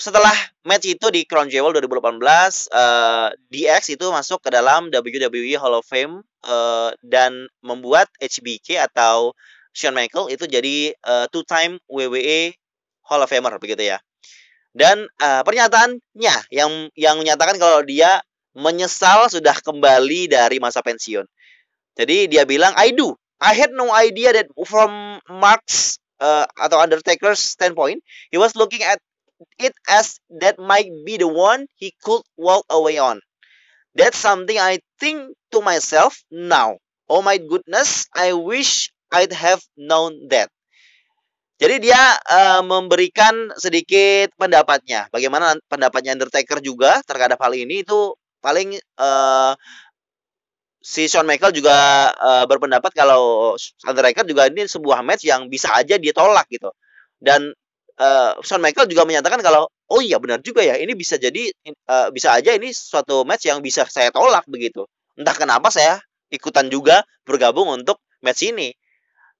setelah 0.00 0.32
match 0.64 0.88
itu 0.88 1.06
di 1.12 1.28
Crown 1.28 1.52
Jewel 1.52 1.76
2018, 1.76 2.72
uh, 2.72 3.28
DX 3.52 4.00
itu 4.00 4.06
masuk 4.08 4.40
ke 4.40 4.48
dalam 4.48 4.88
WWE 4.88 5.60
Hall 5.60 5.76
of 5.76 5.84
Fame 5.84 6.24
uh, 6.48 6.90
dan 7.04 7.52
membuat 7.60 8.08
HBK 8.16 8.80
atau 8.80 9.36
Shawn 9.76 9.92
Michaels 9.92 10.32
itu 10.32 10.48
jadi 10.48 10.96
uh, 11.04 11.28
two-time 11.28 11.76
WWE 11.86 12.56
Hall 13.06 13.20
of 13.20 13.28
Famer 13.28 13.60
begitu 13.60 13.92
ya. 13.92 14.00
Dan 14.72 15.04
uh, 15.20 15.42
pernyataannya 15.44 16.34
yang 16.48 16.70
yang 16.96 17.16
menyatakan 17.20 17.60
kalau 17.60 17.84
dia 17.84 18.24
menyesal 18.56 19.28
sudah 19.28 19.54
kembali 19.60 20.32
dari 20.32 20.56
masa 20.58 20.80
pensiun. 20.80 21.28
Jadi 21.94 22.30
dia 22.32 22.48
bilang 22.48 22.72
I 22.80 22.96
do. 22.96 23.14
I 23.40 23.52
had 23.52 23.72
no 23.76 23.92
idea 23.92 24.32
that 24.32 24.48
from 24.64 25.20
Mark's 25.28 26.00
uh, 26.22 26.48
atau 26.56 26.80
Undertaker's 26.80 27.40
standpoint, 27.40 28.00
he 28.32 28.40
was 28.40 28.56
looking 28.56 28.84
at 28.84 29.00
it 29.58 29.74
as 29.88 30.20
that 30.40 30.58
might 30.58 30.90
be 31.04 31.16
the 31.16 31.28
one 31.28 31.66
he 31.76 31.92
could 32.02 32.22
walk 32.36 32.64
away 32.70 32.98
on. 32.98 33.20
That's 33.94 34.18
something 34.18 34.58
I 34.58 34.78
think 35.00 35.34
to 35.50 35.60
myself 35.60 36.22
now. 36.30 36.78
Oh 37.10 37.22
my 37.22 37.42
goodness, 37.42 38.06
I 38.14 38.32
wish 38.38 38.94
I'd 39.10 39.34
have 39.34 39.60
known 39.74 40.30
that. 40.30 40.48
Jadi 41.60 41.90
dia 41.90 42.16
uh, 42.16 42.64
memberikan 42.64 43.52
sedikit 43.58 44.32
pendapatnya. 44.40 45.12
Bagaimana 45.12 45.58
pendapatnya 45.68 46.16
Undertaker 46.16 46.64
juga 46.64 47.04
terhadap 47.04 47.36
hal 47.36 47.52
ini 47.52 47.84
itu 47.84 48.16
paling 48.40 48.80
uh, 48.96 49.52
si 50.80 51.04
Shawn 51.04 51.28
Michael 51.28 51.52
juga 51.52 52.08
uh, 52.16 52.48
berpendapat 52.48 52.96
kalau 52.96 53.52
Undertaker 53.84 54.24
juga 54.24 54.48
ini 54.48 54.64
sebuah 54.64 55.04
match 55.04 55.28
yang 55.28 55.52
bisa 55.52 55.68
aja 55.76 56.00
dia 56.00 56.16
tolak 56.16 56.48
gitu. 56.48 56.72
Dan 57.20 57.52
uh, 58.00 58.40
Shawn 58.40 58.64
Michael 58.64 58.88
juga 58.88 59.04
menyatakan 59.04 59.44
kalau 59.44 59.68
oh 59.68 60.00
iya 60.00 60.16
benar 60.16 60.40
juga 60.40 60.64
ya 60.64 60.80
ini 60.80 60.96
bisa 60.96 61.20
jadi 61.20 61.52
uh, 61.86 62.08
bisa 62.10 62.32
aja 62.32 62.56
ini 62.56 62.72
suatu 62.72 63.22
match 63.28 63.46
yang 63.46 63.60
bisa 63.60 63.84
saya 63.86 64.08
tolak 64.10 64.48
begitu. 64.48 64.88
Entah 65.14 65.36
kenapa 65.36 65.68
saya 65.68 66.00
ikutan 66.32 66.72
juga 66.72 67.04
bergabung 67.28 67.68
untuk 67.68 68.00
match 68.24 68.48
ini. 68.48 68.72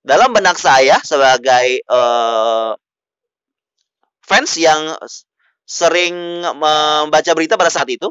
Dalam 0.01 0.33
benak 0.33 0.57
saya 0.57 1.01
sebagai 1.05 1.85
uh, 1.89 2.73
fans 4.25 4.57
yang 4.57 4.97
sering 5.69 6.43
membaca 6.57 7.31
berita 7.37 7.55
pada 7.55 7.71
saat 7.71 7.87
itu 7.93 8.11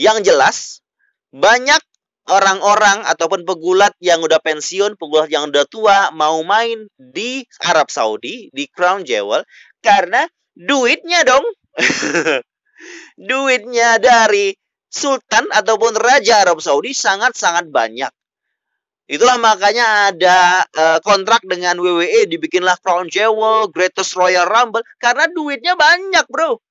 yang 0.00 0.24
jelas 0.24 0.80
banyak 1.30 1.78
orang-orang 2.30 3.02
ataupun 3.04 3.42
pegulat 3.42 3.92
yang 3.98 4.22
udah 4.22 4.38
pensiun, 4.38 4.94
pegulat 4.94 5.28
yang 5.28 5.50
udah 5.50 5.66
tua 5.66 6.14
mau 6.14 6.40
main 6.46 6.86
di 6.94 7.42
Arab 7.66 7.90
Saudi, 7.90 8.48
di 8.54 8.70
Crown 8.70 9.02
Jewel 9.02 9.42
karena 9.82 10.24
duitnya 10.54 11.26
dong. 11.26 11.44
duitnya 13.30 14.00
dari 14.00 14.56
sultan 14.88 15.46
ataupun 15.52 15.94
raja 15.94 16.42
Arab 16.42 16.58
Saudi 16.64 16.96
sangat-sangat 16.96 17.68
banyak. 17.68 18.10
Itulah 19.10 19.42
makanya 19.42 20.14
ada 20.14 20.62
uh, 20.70 20.98
kontrak 21.02 21.42
dengan 21.42 21.82
WWE 21.82 22.30
dibikinlah 22.30 22.78
Crown 22.78 23.10
Jewel, 23.10 23.66
Greatest 23.74 24.14
Royal 24.14 24.46
Rumble 24.46 24.86
karena 25.02 25.26
duitnya 25.26 25.74
banyak, 25.74 26.30
Bro. 26.30 26.62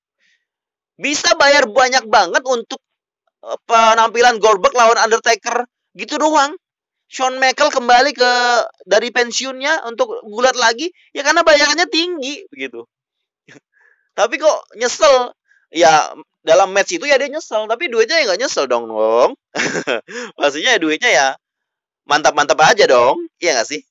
Bisa 0.95 1.35
bayar 1.35 1.67
banyak 1.67 2.07
banget 2.07 2.43
untuk 2.47 2.79
penampilan 3.67 4.37
Goldberg 4.37 4.75
lawan 4.75 4.99
Undertaker 4.99 5.67
gitu 5.95 6.19
doang. 6.19 6.55
Shawn 7.09 7.41
Michael 7.41 7.73
kembali 7.73 8.13
ke 8.13 8.31
dari 8.85 9.09
pensiunnya 9.09 9.81
untuk 9.89 10.13
gulat 10.29 10.53
lagi 10.53 10.93
ya 11.09 11.25
karena 11.25 11.41
bayarannya 11.41 11.89
tinggi 11.89 12.45
begitu. 12.53 12.85
tapi 14.19 14.37
kok 14.37 14.69
nyesel 14.77 15.33
ya 15.73 16.13
dalam 16.45 16.69
match 16.69 17.01
itu 17.01 17.09
ya 17.09 17.17
dia 17.17 17.33
nyesel 17.33 17.65
tapi 17.65 17.89
duitnya 17.89 18.21
ya 18.21 18.25
nggak 18.29 18.41
nyesel 18.45 18.69
dong 18.69 18.85
dong. 18.85 19.33
Pastinya 20.37 20.69
ya 20.77 20.79
duitnya 20.79 21.09
ya 21.09 21.27
mantap-mantap 22.09 22.57
aja 22.65 22.89
dong, 22.89 23.29
iya 23.37 23.53
nggak 23.57 23.69
sih? 23.69 23.81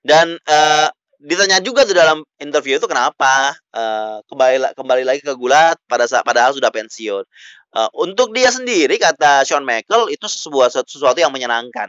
Dan 0.00 0.40
uh, 0.48 0.88
ditanya 1.20 1.60
juga 1.60 1.84
tuh 1.84 1.92
dalam 1.92 2.24
interview 2.40 2.80
itu 2.80 2.88
kenapa 2.88 3.52
uh, 3.76 4.24
kembali 4.24 4.72
kembali 4.72 5.04
lagi 5.04 5.20
ke 5.20 5.36
gulat 5.36 5.76
pada 5.84 6.08
saat 6.08 6.24
padahal 6.24 6.56
sudah 6.56 6.72
pensiun. 6.72 7.24
Uh, 7.70 7.86
untuk 8.02 8.34
dia 8.34 8.50
sendiri 8.50 8.98
kata 8.98 9.46
Shawn 9.46 9.62
Michael 9.62 10.10
itu 10.10 10.26
sebuah 10.26 10.74
sesuatu 10.74 11.18
yang 11.22 11.30
menyenangkan. 11.30 11.86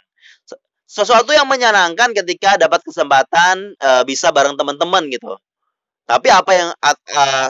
Sesuatu 0.85 1.31
yang 1.33 1.49
menyenangkan 1.49 2.13
ketika 2.13 2.59
dapat 2.59 2.85
kesempatan 2.85 3.73
uh, 3.81 4.03
bisa 4.05 4.29
bareng 4.29 4.53
teman-teman 4.59 5.09
gitu. 5.09 5.39
Tapi 6.05 6.27
apa 6.27 6.51
yang 6.51 6.69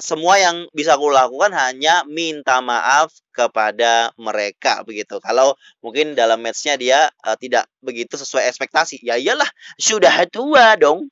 semua 0.05 0.37
yang 0.37 0.69
bisa 0.69 0.93
aku 0.93 1.09
lakukan 1.09 1.49
hanya 1.49 2.05
minta 2.05 2.61
maaf 2.61 3.09
kepada 3.33 4.13
mereka 4.21 4.85
begitu. 4.85 5.17
Kalau 5.17 5.57
mungkin 5.81 6.13
dalam 6.13 6.37
matchnya 6.37 6.77
dia 6.77 7.09
uh, 7.25 7.33
tidak 7.41 7.65
begitu 7.81 8.13
sesuai 8.21 8.45
ekspektasi, 8.53 9.01
ya 9.01 9.17
iyalah 9.17 9.47
sudah 9.81 10.13
tua 10.29 10.77
dong. 10.77 11.09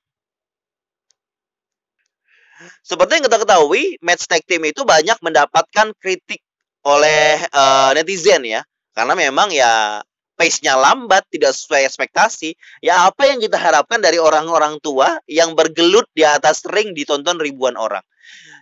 Seperti 2.85 3.17
yang 3.17 3.25
kita 3.25 3.39
ketahui, 3.41 3.97
match 4.03 4.29
tag 4.29 4.45
team 4.45 4.67
itu 4.69 4.85
banyak 4.85 5.17
mendapatkan 5.23 5.95
kritik 5.97 6.43
oleh 6.85 7.43
uh, 7.51 7.91
netizen 7.95 8.45
ya. 8.45 8.61
Karena 8.93 9.15
memang 9.15 9.51
ya 9.51 10.03
pace-nya 10.39 10.79
lambat, 10.79 11.27
tidak 11.27 11.51
sesuai 11.51 11.83
ekspektasi. 11.87 12.55
Ya 12.79 13.07
apa 13.07 13.27
yang 13.27 13.43
kita 13.43 13.59
harapkan 13.59 13.99
dari 13.99 14.15
orang-orang 14.15 14.79
tua 14.79 15.19
yang 15.27 15.51
bergelut 15.55 16.07
di 16.15 16.23
atas 16.23 16.63
ring 16.67 16.95
ditonton 16.95 17.35
ribuan 17.39 17.75
orang? 17.75 18.03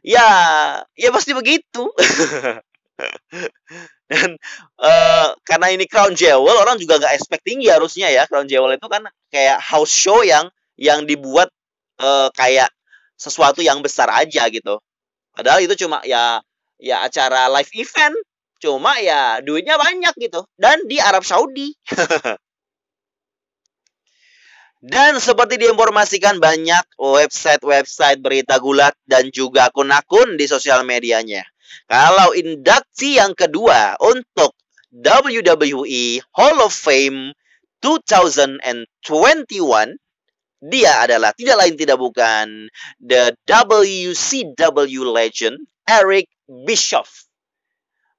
Ya, 0.01 0.25
ya 0.97 1.09
pasti 1.13 1.37
begitu. 1.37 1.89
Dan 4.09 4.39
uh, 4.81 5.27
karena 5.45 5.67
ini 5.69 5.85
Crown 5.85 6.17
Jewel, 6.17 6.57
orang 6.57 6.81
juga 6.81 6.97
nggak 6.97 7.13
expect 7.13 7.45
tinggi 7.45 7.69
harusnya 7.69 8.09
ya. 8.09 8.25
Crown 8.25 8.49
Jewel 8.49 8.73
itu 8.79 8.87
kan 8.89 9.05
kayak 9.29 9.61
house 9.61 9.93
show 9.93 10.25
yang 10.25 10.49
yang 10.79 11.05
dibuat 11.05 11.51
uh, 12.01 12.33
kayak 12.33 12.71
sesuatu 13.17 13.61
yang 13.61 13.81
besar 13.85 14.09
aja 14.09 14.49
gitu. 14.49 14.81
Padahal 15.33 15.61
itu 15.61 15.77
cuma 15.77 16.01
ya 16.01 16.41
ya 16.77 17.05
acara 17.05 17.49
live 17.53 17.73
event 17.77 18.17
cuma 18.57 18.97
ya 19.01 19.41
duitnya 19.41 19.77
banyak 19.77 20.13
gitu. 20.17 20.45
Dan 20.57 20.89
di 20.89 20.97
Arab 20.97 21.21
Saudi. 21.21 21.73
Dan 24.77 25.17
seperti 25.17 25.57
diinformasikan 25.57 26.37
banyak 26.37 27.01
website-website 27.01 28.21
berita 28.21 28.61
gulat 28.61 28.93
dan 29.09 29.33
juga 29.33 29.73
akun-akun 29.73 30.37
di 30.37 30.45
sosial 30.45 30.85
medianya. 30.85 31.41
Kalau 31.89 32.37
induksi 32.37 33.17
yang 33.17 33.33
kedua 33.33 33.97
untuk 33.97 34.53
WWE 34.93 36.21
Hall 36.29 36.61
of 36.61 36.71
Fame 36.71 37.33
2021 37.81 38.85
dia 40.57 41.05
adalah 41.05 41.37
tidak 41.37 41.57
lain 41.61 41.75
tidak 41.77 42.01
bukan 42.01 42.65
the 42.97 43.29
WCW 43.45 45.05
legend 45.05 45.61
Eric 45.85 46.25
Bischoff. 46.47 47.27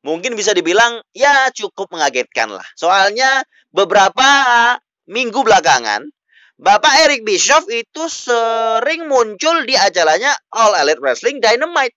Mungkin 0.07 0.39
bisa 0.39 0.55
dibilang 0.55 1.03
ya 1.11 1.51
cukup 1.51 1.91
mengagetkan 1.91 2.55
lah. 2.55 2.65
Soalnya 2.79 3.43
beberapa 3.75 4.29
minggu 5.09 5.43
belakangan 5.43 6.07
Bapak 6.59 7.07
Eric 7.07 7.23
Bischoff 7.23 7.71
itu 7.71 8.11
sering 8.11 9.07
muncul 9.07 9.63
di 9.63 9.79
acaranya 9.79 10.35
All 10.51 10.75
Elite 10.75 10.99
Wrestling 10.99 11.39
Dynamite. 11.39 11.95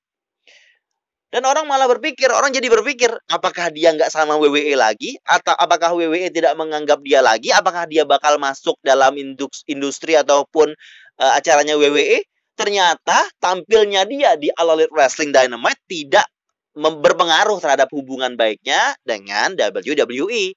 Dan 1.34 1.50
orang 1.50 1.66
malah 1.66 1.90
berpikir, 1.90 2.30
orang 2.30 2.54
jadi 2.54 2.70
berpikir, 2.70 3.10
apakah 3.26 3.74
dia 3.74 3.90
nggak 3.90 4.14
sama 4.14 4.38
WWE 4.38 4.78
lagi? 4.78 5.18
Atau 5.26 5.58
apakah 5.58 5.98
WWE 5.98 6.30
tidak 6.30 6.54
menganggap 6.54 7.02
dia 7.02 7.26
lagi? 7.26 7.50
Apakah 7.50 7.90
dia 7.90 8.06
bakal 8.06 8.38
masuk 8.38 8.78
dalam 8.86 9.18
industri 9.66 10.14
ataupun 10.14 10.78
uh, 11.18 11.32
acaranya 11.34 11.74
WWE? 11.74 12.22
Ternyata 12.62 13.26
tampilnya 13.42 14.06
dia 14.06 14.38
di 14.38 14.54
All 14.54 14.78
Elite 14.78 14.94
Wrestling 14.94 15.34
Dynamite 15.34 15.82
tidak 15.90 16.30
berpengaruh 16.78 17.58
terhadap 17.58 17.90
hubungan 17.90 18.38
baiknya 18.38 18.94
dengan 19.02 19.58
WWE. 19.58 20.54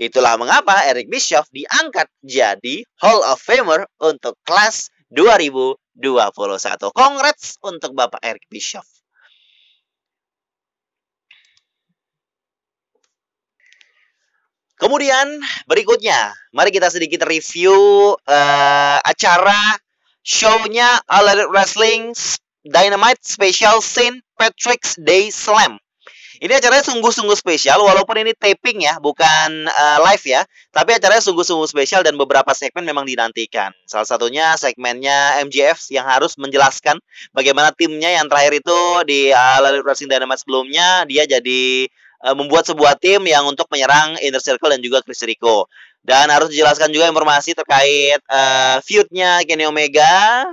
Itulah 0.00 0.38
mengapa 0.38 0.86
Eric 0.86 1.10
Bischoff 1.10 1.50
diangkat 1.50 2.06
jadi 2.22 2.86
Hall 3.02 3.20
of 3.26 3.42
Famer 3.42 3.84
untuk 3.98 4.38
kelas 4.46 4.94
2021. 5.10 5.76
Congrats 6.94 7.58
untuk 7.60 7.92
Bapak 7.98 8.22
Eric 8.22 8.46
Bischoff. 8.46 8.86
Kemudian 14.80 15.44
berikutnya, 15.68 16.32
mari 16.56 16.72
kita 16.72 16.88
sedikit 16.88 17.28
review 17.28 18.16
uh, 18.16 18.98
acara 19.04 19.76
show-nya 20.30 21.02
All 21.10 21.26
Elite 21.26 21.50
Wrestling 21.50 22.14
Dynamite 22.62 23.18
Special 23.26 23.82
Saint 23.82 24.22
Patrick's 24.38 24.94
Day 24.94 25.34
Slam. 25.34 25.82
Ini 26.40 26.56
acaranya 26.56 26.80
sungguh-sungguh 26.80 27.36
spesial 27.36 27.84
walaupun 27.84 28.16
ini 28.16 28.32
taping 28.32 28.80
ya, 28.80 28.96
bukan 28.96 29.68
uh, 29.68 29.98
live 30.08 30.24
ya. 30.24 30.40
Tapi 30.72 30.96
acaranya 30.96 31.20
sungguh-sungguh 31.20 31.68
spesial 31.68 32.00
dan 32.00 32.16
beberapa 32.16 32.48
segmen 32.56 32.86
memang 32.88 33.04
dinantikan. 33.04 33.76
Salah 33.84 34.08
satunya 34.08 34.56
segmennya 34.56 35.36
MJF 35.44 35.92
yang 35.92 36.08
harus 36.08 36.40
menjelaskan 36.40 36.96
bagaimana 37.36 37.76
timnya 37.76 38.08
yang 38.16 38.24
terakhir 38.24 38.56
itu 38.56 38.78
di 39.04 39.20
uh, 39.36 39.60
Elite 39.60 39.84
Wrestling 39.84 40.08
Dynamite 40.08 40.40
sebelumnya 40.40 41.04
dia 41.04 41.28
jadi 41.28 41.92
uh, 42.24 42.32
membuat 42.32 42.64
sebuah 42.64 42.96
tim 42.96 43.20
yang 43.28 43.44
untuk 43.44 43.68
menyerang 43.68 44.16
Inner 44.24 44.40
Circle 44.40 44.72
dan 44.72 44.80
juga 44.80 45.04
Chris 45.04 45.20
Jericho. 45.20 45.68
Dan 46.00 46.32
harus 46.32 46.48
dijelaskan 46.48 46.90
juga 46.90 47.12
informasi 47.12 47.52
terkait 47.52 48.20
uh, 48.32 48.80
feud-nya 48.80 49.44
Kenny 49.44 49.68
Omega 49.68 50.48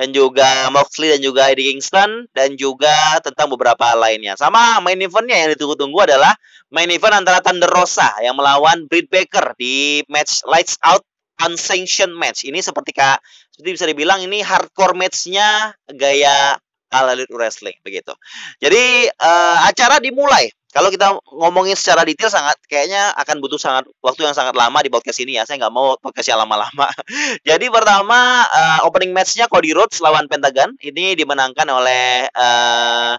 dan 0.00 0.16
juga 0.16 0.72
Moxley 0.72 1.12
dan 1.12 1.20
juga 1.20 1.52
Eddie 1.52 1.76
Kingston 1.76 2.24
dan 2.32 2.56
juga 2.56 3.20
tentang 3.20 3.52
beberapa 3.52 3.92
lainnya. 3.92 4.32
Sama 4.32 4.80
main 4.80 4.96
eventnya 4.96 5.36
yang 5.36 5.52
ditunggu-tunggu 5.52 6.08
adalah 6.08 6.32
main 6.72 6.88
event 6.88 7.20
antara 7.20 7.44
Thunder 7.44 7.68
Rosa 7.68 8.08
yang 8.24 8.32
melawan 8.32 8.88
Britt 8.88 9.12
Baker 9.12 9.52
di 9.60 10.00
match 10.08 10.40
Lights 10.48 10.80
Out 10.80 11.04
Unsanctioned 11.44 12.16
Match. 12.16 12.48
Ini 12.48 12.64
seperti 12.64 12.96
kak, 12.96 13.20
seperti 13.52 13.76
bisa 13.76 13.84
dibilang 13.84 14.24
ini 14.24 14.40
hardcore 14.40 14.96
matchnya 14.96 15.76
gaya 15.92 16.56
All 16.90 17.12
Elite 17.12 17.36
Wrestling 17.36 17.76
begitu. 17.84 18.16
Jadi 18.56 19.04
uh, 19.06 19.58
acara 19.68 20.00
dimulai 20.00 20.48
kalau 20.70 20.86
kita 20.86 21.18
ngomongin 21.34 21.74
secara 21.74 22.06
detail 22.06 22.30
sangat 22.30 22.54
kayaknya 22.70 23.10
akan 23.18 23.42
butuh 23.42 23.58
sangat 23.58 23.90
waktu 23.98 24.22
yang 24.22 24.38
sangat 24.38 24.54
lama 24.54 24.78
di 24.78 24.86
podcast 24.86 25.18
ini 25.18 25.34
ya. 25.34 25.42
Saya 25.42 25.66
nggak 25.66 25.74
mau 25.74 25.98
podcast 25.98 26.30
yang 26.30 26.38
lama-lama. 26.38 26.86
Jadi 27.48 27.66
pertama 27.66 28.46
uh, 28.46 28.86
opening 28.86 29.10
matchnya 29.10 29.50
Cody 29.50 29.74
Rhodes 29.74 29.98
lawan 29.98 30.30
Pentagon 30.30 30.78
ini 30.78 31.18
dimenangkan 31.18 31.66
oleh 31.66 32.30
uh, 32.30 33.18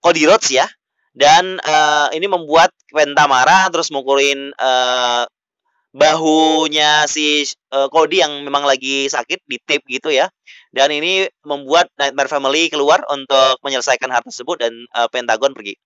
Cody 0.00 0.24
Rhodes 0.24 0.48
ya. 0.48 0.64
Dan 1.12 1.60
uh, 1.60 2.08
ini 2.16 2.24
membuat 2.24 2.72
Penta 2.88 3.28
marah 3.28 3.68
terus 3.68 3.92
mukulin 3.92 4.48
uh, 4.56 5.28
bahunya 5.92 7.04
si 7.04 7.44
uh, 7.74 7.92
Cody 7.92 8.24
yang 8.24 8.48
memang 8.48 8.64
lagi 8.64 9.12
sakit 9.12 9.44
di 9.44 9.60
tape 9.60 9.84
gitu 9.92 10.08
ya. 10.08 10.32
Dan 10.68 10.92
ini 10.92 11.24
membuat 11.44 11.88
Nightmare 11.96 12.28
Family 12.28 12.68
keluar 12.68 13.00
untuk 13.08 13.56
menyelesaikan 13.64 14.12
hal 14.12 14.20
tersebut 14.20 14.60
dan 14.60 14.72
uh, 14.92 15.08
Pentagon 15.08 15.56
pergi. 15.56 15.76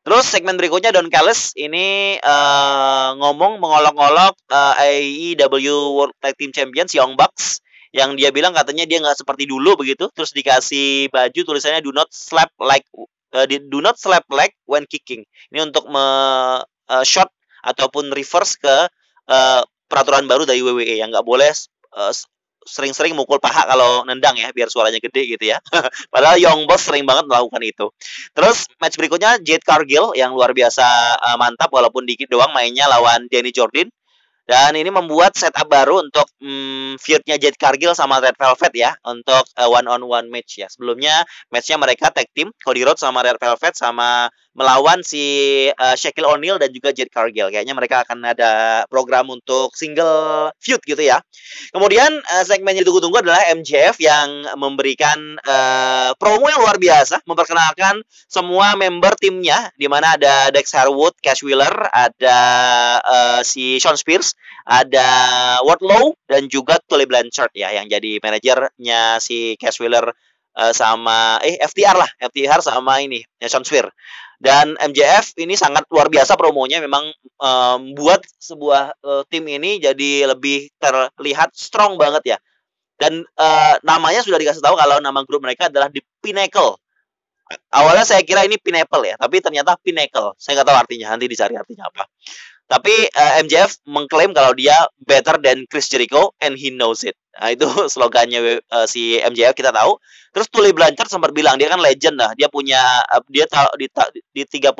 Terus 0.00 0.24
segmen 0.24 0.56
berikutnya 0.56 0.90
Don 0.96 1.12
Callis 1.12 1.52
ini 1.60 2.16
uh, 2.20 3.16
ngomong 3.20 3.60
mengolok-olok 3.60 4.34
uh, 4.48 4.74
AEW 4.80 5.96
World 5.96 6.16
Tag 6.18 6.36
Team 6.40 6.50
Champions 6.56 6.96
Young 6.96 7.20
Bucks 7.20 7.60
yang 7.90 8.14
dia 8.14 8.30
bilang 8.30 8.54
katanya 8.54 8.86
dia 8.86 9.02
nggak 9.02 9.18
seperti 9.18 9.44
dulu 9.44 9.76
begitu. 9.76 10.08
Terus 10.14 10.32
dikasih 10.32 11.12
baju 11.12 11.40
tulisannya 11.44 11.84
do 11.84 11.92
not 11.92 12.08
slap 12.14 12.48
like 12.56 12.86
uh, 13.34 13.44
do 13.46 13.78
not 13.82 14.00
slap 14.00 14.24
like 14.32 14.56
when 14.64 14.88
kicking. 14.88 15.26
Ini 15.52 15.68
untuk 15.68 15.90
me 15.90 16.06
uh, 16.64 17.04
shot 17.04 17.28
ataupun 17.60 18.08
reverse 18.14 18.56
ke 18.56 18.76
uh, 19.28 19.62
peraturan 19.90 20.24
baru 20.30 20.46
dari 20.46 20.62
WWE 20.62 21.02
yang 21.02 21.10
nggak 21.10 21.26
boleh 21.26 21.50
uh, 21.98 22.12
sering-sering 22.64 23.16
mukul 23.16 23.40
paha 23.40 23.64
kalau 23.68 24.04
nendang 24.04 24.36
ya 24.36 24.52
biar 24.52 24.68
suaranya 24.68 25.00
gede 25.00 25.36
gitu 25.36 25.44
ya. 25.50 25.58
Padahal 26.12 26.36
Young 26.36 26.68
Boss 26.68 26.86
sering 26.88 27.04
banget 27.08 27.26
melakukan 27.28 27.62
itu. 27.64 27.86
Terus 28.36 28.68
match 28.80 28.96
berikutnya 29.00 29.40
Jade 29.40 29.64
Cargill 29.64 30.12
yang 30.16 30.36
luar 30.36 30.52
biasa 30.52 30.84
uh, 31.18 31.36
mantap 31.40 31.72
walaupun 31.72 32.04
dikit 32.04 32.28
doang 32.28 32.52
mainnya 32.52 32.88
lawan 32.88 33.26
Danny 33.28 33.52
Jordan. 33.52 33.88
Dan 34.48 34.74
ini 34.74 34.90
membuat 34.90 35.36
setup 35.38 35.70
baru 35.70 36.02
untuk 36.02 36.26
hmm, 36.42 36.98
feudnya 36.98 37.38
Jade 37.38 37.58
Cargill 37.58 37.94
sama 37.94 38.18
Red 38.18 38.34
Velvet 38.34 38.72
ya 38.74 38.90
untuk 39.06 39.46
uh, 39.54 39.68
one 39.70 39.86
on 39.86 40.02
one 40.06 40.28
match 40.28 40.58
ya. 40.58 40.66
Sebelumnya 40.66 41.22
matchnya 41.52 41.78
mereka 41.78 42.10
tag 42.10 42.26
team 42.34 42.50
Cody 42.62 42.82
Rhodes 42.82 43.02
sama 43.02 43.22
Red 43.22 43.38
Velvet 43.38 43.74
sama 43.78 44.26
melawan 44.50 45.00
si 45.06 45.22
uh, 45.70 45.94
Shaquille 45.94 46.26
O'Neal 46.26 46.58
dan 46.58 46.74
juga 46.74 46.90
Jade 46.90 47.12
Cargill. 47.12 47.54
Kayaknya 47.54 47.74
mereka 47.74 48.02
akan 48.02 48.18
ada 48.26 48.84
program 48.90 49.30
untuk 49.30 49.72
single 49.78 50.50
feud 50.58 50.82
gitu 50.82 51.00
ya. 51.00 51.22
Kemudian 51.70 52.10
uh, 52.10 52.44
segmen 52.44 52.74
yang 52.74 52.82
ditunggu-tunggu 52.82 53.22
adalah 53.22 53.40
MJF 53.54 53.96
yang 54.02 54.50
memberikan 54.58 55.38
uh, 55.46 56.10
promo 56.18 56.50
yang 56.50 56.60
luar 56.60 56.76
biasa, 56.82 57.22
memperkenalkan 57.24 58.02
semua 58.26 58.74
member 58.74 59.14
timnya 59.16 59.70
di 59.78 59.86
mana 59.86 60.18
ada 60.18 60.50
Dex 60.50 60.74
Harwood, 60.74 61.14
Cash 61.22 61.46
Wheeler, 61.46 61.86
ada 61.94 62.38
uh, 63.00 63.40
si 63.46 63.78
Sean 63.78 63.94
Spears, 63.94 64.29
ada 64.66 65.08
Wardlow 65.64 66.14
dan 66.28 66.46
juga 66.46 66.78
Tully 66.84 67.06
Blanchard 67.06 67.54
ya 67.54 67.72
yang 67.74 67.86
jadi 67.88 68.20
manajernya 68.20 69.18
si 69.22 69.54
Cash 69.56 69.80
Wheeler 69.80 70.10
uh, 70.56 70.72
sama 70.74 71.38
eh 71.44 71.60
FTR 71.60 71.96
lah, 71.96 72.10
FTR 72.18 72.60
sama 72.64 73.00
ini 73.02 73.22
Sean 73.46 73.64
Spears. 73.64 73.92
Dan 74.40 74.72
MJF 74.80 75.36
ini 75.36 75.52
sangat 75.52 75.84
luar 75.92 76.08
biasa 76.08 76.32
promonya 76.32 76.80
memang 76.80 77.12
um, 77.36 77.92
buat 77.92 78.24
sebuah 78.40 78.96
uh, 79.04 79.22
tim 79.28 79.44
ini 79.44 79.76
jadi 79.76 80.32
lebih 80.32 80.72
terlihat 80.80 81.52
strong 81.52 82.00
banget 82.00 82.36
ya. 82.36 82.38
Dan 82.96 83.20
uh, 83.36 83.74
namanya 83.84 84.24
sudah 84.24 84.40
dikasih 84.40 84.64
tahu 84.64 84.80
kalau 84.80 84.96
nama 85.04 85.20
grup 85.28 85.44
mereka 85.44 85.68
adalah 85.68 85.92
The 85.92 86.00
Pinnacle. 86.24 86.80
Awalnya 87.68 88.08
saya 88.08 88.24
kira 88.24 88.48
ini 88.48 88.56
Pinnacle 88.56 89.04
ya, 89.04 89.20
tapi 89.20 89.44
ternyata 89.44 89.76
Pinnacle. 89.76 90.32
Saya 90.40 90.60
nggak 90.60 90.68
tahu 90.72 90.78
artinya, 90.88 91.06
nanti 91.12 91.26
dicari 91.28 91.54
artinya 91.60 91.92
apa. 91.92 92.08
Tapi 92.70 92.94
uh, 93.10 93.32
eh, 93.34 93.42
MJF 93.42 93.82
mengklaim 93.90 94.30
kalau 94.30 94.54
dia 94.54 94.78
better 95.02 95.42
than 95.42 95.66
Chris 95.66 95.90
Jericho 95.90 96.38
and 96.38 96.54
he 96.54 96.70
knows 96.70 97.02
it. 97.02 97.18
Nah, 97.34 97.50
itu 97.50 97.66
slogannya 97.92 98.62
uh, 98.70 98.86
si 98.86 99.18
MJF 99.18 99.58
kita 99.58 99.74
tahu. 99.74 99.98
Terus 100.30 100.46
Tully 100.46 100.70
Blanchard 100.70 101.10
sempat 101.10 101.34
bilang 101.34 101.58
dia 101.58 101.66
kan 101.66 101.82
legend 101.82 102.14
lah. 102.14 102.30
Dia 102.38 102.46
punya 102.46 102.78
uh, 103.10 103.18
dia 103.26 103.50
ta 103.50 103.66
di, 103.74 103.90
ta 103.90 104.06
di 104.14 104.46
34 104.46 104.78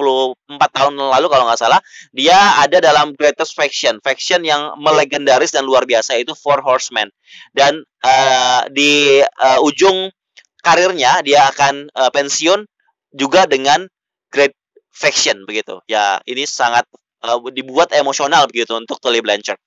tahun 0.70 0.94
lalu 0.94 1.26
kalau 1.26 1.50
nggak 1.50 1.58
salah 1.58 1.82
dia 2.14 2.62
ada 2.62 2.78
dalam 2.78 3.10
greatest 3.18 3.58
faction, 3.58 3.98
faction 4.06 4.46
yang 4.46 4.78
melegendaris 4.78 5.50
dan 5.50 5.66
luar 5.66 5.82
biasa 5.82 6.14
itu 6.14 6.30
Four 6.38 6.62
Horsemen. 6.62 7.10
Dan 7.50 7.82
uh, 8.06 8.70
di 8.70 9.18
uh, 9.18 9.58
ujung 9.66 10.14
karirnya 10.62 11.26
dia 11.26 11.50
akan 11.50 11.90
uh, 11.90 12.10
pensiun 12.14 12.70
juga 13.10 13.50
dengan 13.50 13.90
Great 14.30 14.54
Faction 14.94 15.42
begitu. 15.42 15.82
Ya, 15.90 16.22
ini 16.22 16.46
sangat 16.46 16.86
uh, 17.24 17.38
dibuat 17.52 17.92
emosional 17.96 18.48
begitu 18.48 18.76
untuk 18.76 19.00
Tully 19.00 19.20
Blanchard. 19.20 19.60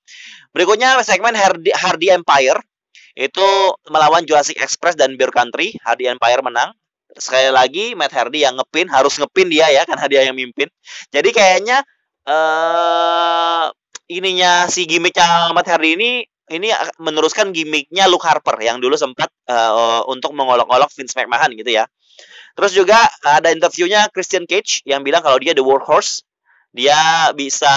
Berikutnya 0.54 0.98
segmen 1.02 1.34
Hardy, 1.34 1.70
Hardy 1.74 2.10
Empire 2.10 2.58
itu 3.14 3.48
melawan 3.90 4.26
Jurassic 4.26 4.58
Express 4.58 4.98
dan 4.98 5.14
Beer 5.14 5.30
Country. 5.30 5.78
Hardy 5.82 6.10
Empire 6.10 6.42
menang. 6.42 6.74
Sekali 7.14 7.50
lagi 7.54 7.94
Matt 7.94 8.10
Hardy 8.10 8.42
yang 8.42 8.58
ngepin 8.58 8.90
harus 8.90 9.14
ngepin 9.22 9.46
dia 9.46 9.70
ya 9.70 9.86
kan 9.86 9.98
dia 10.10 10.26
yang 10.26 10.34
mimpin. 10.34 10.66
Jadi 11.14 11.30
kayaknya 11.30 11.86
uh, 12.26 13.70
ininya 14.10 14.66
si 14.66 14.82
gimmicknya 14.84 15.54
Matt 15.54 15.70
Hardy 15.70 15.94
ini 15.94 16.10
ini 16.52 16.68
meneruskan 17.00 17.54
gimmicknya 17.54 18.04
Luke 18.10 18.26
Harper 18.26 18.58
yang 18.60 18.76
dulu 18.82 18.98
sempat 18.98 19.32
uh, 19.48 20.04
untuk 20.10 20.36
mengolok-olok 20.36 20.92
Vince 20.92 21.16
McMahon 21.16 21.54
gitu 21.56 21.70
ya. 21.70 21.88
Terus 22.54 22.72
juga 22.74 22.98
ada 23.24 23.50
interviewnya 23.50 24.06
Christian 24.12 24.46
Cage 24.46 24.84
yang 24.86 25.02
bilang 25.02 25.24
kalau 25.24 25.40
dia 25.40 25.56
the 25.56 25.64
workhorse 25.64 26.22
dia 26.74 27.30
bisa 27.38 27.70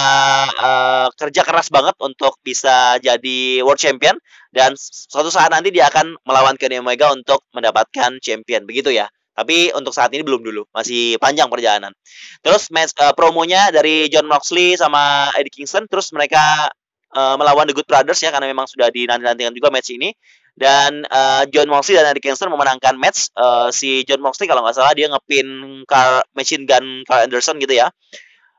uh, 0.57 1.07
kerja 1.13 1.45
keras 1.45 1.69
banget 1.69 1.93
untuk 2.01 2.41
bisa 2.41 2.97
jadi 2.97 3.61
world 3.61 3.77
champion 3.77 4.17
dan 4.49 4.73
suatu 4.73 5.29
saat 5.29 5.53
nanti 5.53 5.69
dia 5.69 5.85
akan 5.85 6.17
melawan 6.25 6.57
Kenny 6.57 6.81
Omega 6.81 7.13
untuk 7.13 7.45
mendapatkan 7.53 8.17
champion 8.17 8.65
begitu 8.65 8.89
ya. 8.89 9.05
Tapi 9.37 9.69
untuk 9.77 9.93
saat 9.93 10.09
ini 10.17 10.25
belum 10.25 10.41
dulu, 10.41 10.65
masih 10.73 11.21
panjang 11.21 11.45
perjalanan. 11.45 11.93
Terus 12.41 12.73
match 12.73 12.97
uh, 12.97 13.13
promonya 13.13 13.69
dari 13.69 14.09
John 14.09 14.25
Moxley 14.25 14.73
sama 14.73 15.29
Eddie 15.37 15.53
Kingston, 15.53 15.85
terus 15.85 16.09
mereka 16.09 16.73
uh, 17.13 17.37
melawan 17.37 17.69
The 17.69 17.77
Good 17.77 17.85
Brothers 17.85 18.17
ya 18.17 18.33
karena 18.33 18.49
memang 18.49 18.65
sudah 18.65 18.89
dinanti-nantikan 18.89 19.53
juga 19.53 19.69
match 19.69 19.93
ini. 19.93 20.09
Dan 20.57 21.05
uh, 21.05 21.45
John 21.53 21.69
Moxley 21.69 22.01
dan 22.01 22.09
Eddie 22.09 22.25
Kingston 22.25 22.49
memenangkan 22.49 22.97
match. 22.97 23.29
Uh, 23.37 23.69
si 23.69 24.01
John 24.09 24.25
Moxley 24.25 24.49
kalau 24.49 24.65
nggak 24.65 24.73
salah 24.73 24.97
dia 24.97 25.05
ngepin 25.05 25.45
Carl, 25.85 26.25
Machine 26.33 26.65
Gun 26.65 27.05
Carl 27.05 27.29
Anderson 27.29 27.61
gitu 27.61 27.77
ya. 27.77 27.93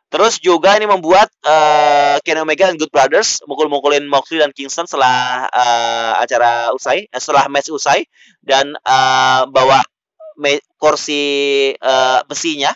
Terus 0.08 0.40
juga 0.40 0.72
ini 0.80 0.88
membuat 0.88 1.28
uh, 1.44 2.16
Kenny 2.24 2.40
Omega 2.40 2.72
dan 2.72 2.80
Good 2.80 2.88
Brothers 2.88 3.44
mukul-mukulin 3.44 4.08
Moxley 4.08 4.40
dan 4.40 4.56
Kingston 4.56 4.88
setelah 4.88 5.44
uh, 5.52 6.12
acara 6.24 6.72
usai, 6.72 7.04
eh, 7.12 7.20
setelah 7.20 7.44
match 7.52 7.68
usai 7.68 8.08
dan 8.40 8.72
uh, 8.88 9.44
bawa 9.52 9.84
kursi 10.80 11.74
uh, 11.76 12.24
besinya, 12.24 12.72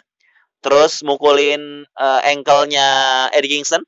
terus 0.60 1.00
mukulin 1.00 1.88
uh, 1.96 2.20
ankle-nya 2.20 2.84
Eddie 3.32 3.56
Kingston. 3.56 3.80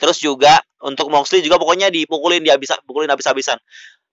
Terus 0.00 0.18
juga 0.18 0.58
untuk 0.82 1.06
Moxley 1.12 1.46
juga 1.46 1.60
pokoknya 1.60 1.86
dipukulin 1.92 2.42
dia 2.42 2.58
bisa 2.58 2.74
pukulin 2.82 3.12
habis-habisan. 3.12 3.62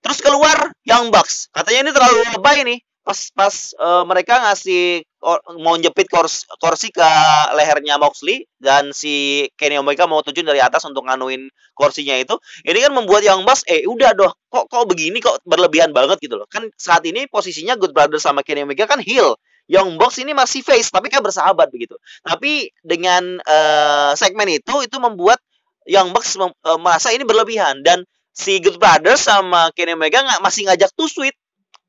Terus 0.03 0.21
keluar 0.21 0.77
Young 0.85 1.09
Bucks. 1.09 1.49
Katanya 1.49 1.89
ini 1.89 1.91
terlalu 1.95 2.21
lebay 2.37 2.61
nih 2.61 2.79
pas 3.07 3.19
pas 3.31 3.55
uh, 3.79 4.03
mereka 4.03 4.35
ngasih 4.43 4.99
or, 5.23 5.39
mau 5.63 5.79
jepit 5.79 6.11
kors, 6.11 6.43
kursi 6.59 6.91
ke 6.91 7.07
lehernya 7.55 7.95
Moxley 7.95 8.43
dan 8.59 8.91
si 8.91 9.47
Kenny 9.55 9.79
Omega 9.79 10.03
mau 10.11 10.19
terjun 10.19 10.43
dari 10.43 10.59
atas 10.59 10.83
untuk 10.83 11.07
nganuin 11.07 11.47
kursinya 11.71 12.19
itu 12.19 12.35
ini 12.67 12.83
kan 12.83 12.91
membuat 12.91 13.23
Young 13.23 13.47
Bucks 13.47 13.63
eh 13.63 13.87
udah 13.87 14.11
doh 14.11 14.35
kok 14.51 14.67
kok 14.67 14.83
begini 14.91 15.23
kok 15.23 15.39
berlebihan 15.47 15.95
banget 15.95 16.19
gitu 16.19 16.35
loh. 16.35 16.51
Kan 16.51 16.67
saat 16.75 17.07
ini 17.07 17.31
posisinya 17.31 17.79
Good 17.79 17.95
Brothers 17.95 18.27
sama 18.27 18.43
Kenny 18.43 18.67
Omega 18.67 18.83
kan 18.83 18.99
heel. 18.99 19.39
Young 19.71 19.95
Bucks 19.95 20.19
ini 20.19 20.35
masih 20.35 20.59
face 20.59 20.91
tapi 20.91 21.07
kan 21.07 21.23
bersahabat 21.23 21.71
begitu. 21.71 21.95
Tapi 22.27 22.75
dengan 22.83 23.39
uh, 23.39 24.11
segmen 24.19 24.51
itu 24.51 24.83
itu 24.83 24.97
membuat 24.99 25.39
Young 25.87 26.11
Bucks 26.11 26.35
uh, 26.35 26.51
merasa 26.75 27.15
ini 27.15 27.23
berlebihan. 27.23 27.79
Dan 27.87 28.03
si 28.35 28.59
Good 28.59 28.83
Brothers 28.83 29.23
sama 29.23 29.71
Kenny 29.71 29.95
Omega 29.95 30.27
nggak 30.27 30.43
masih 30.43 30.67
ngajak 30.67 30.91
tuh 30.91 31.07
sweet 31.07 31.35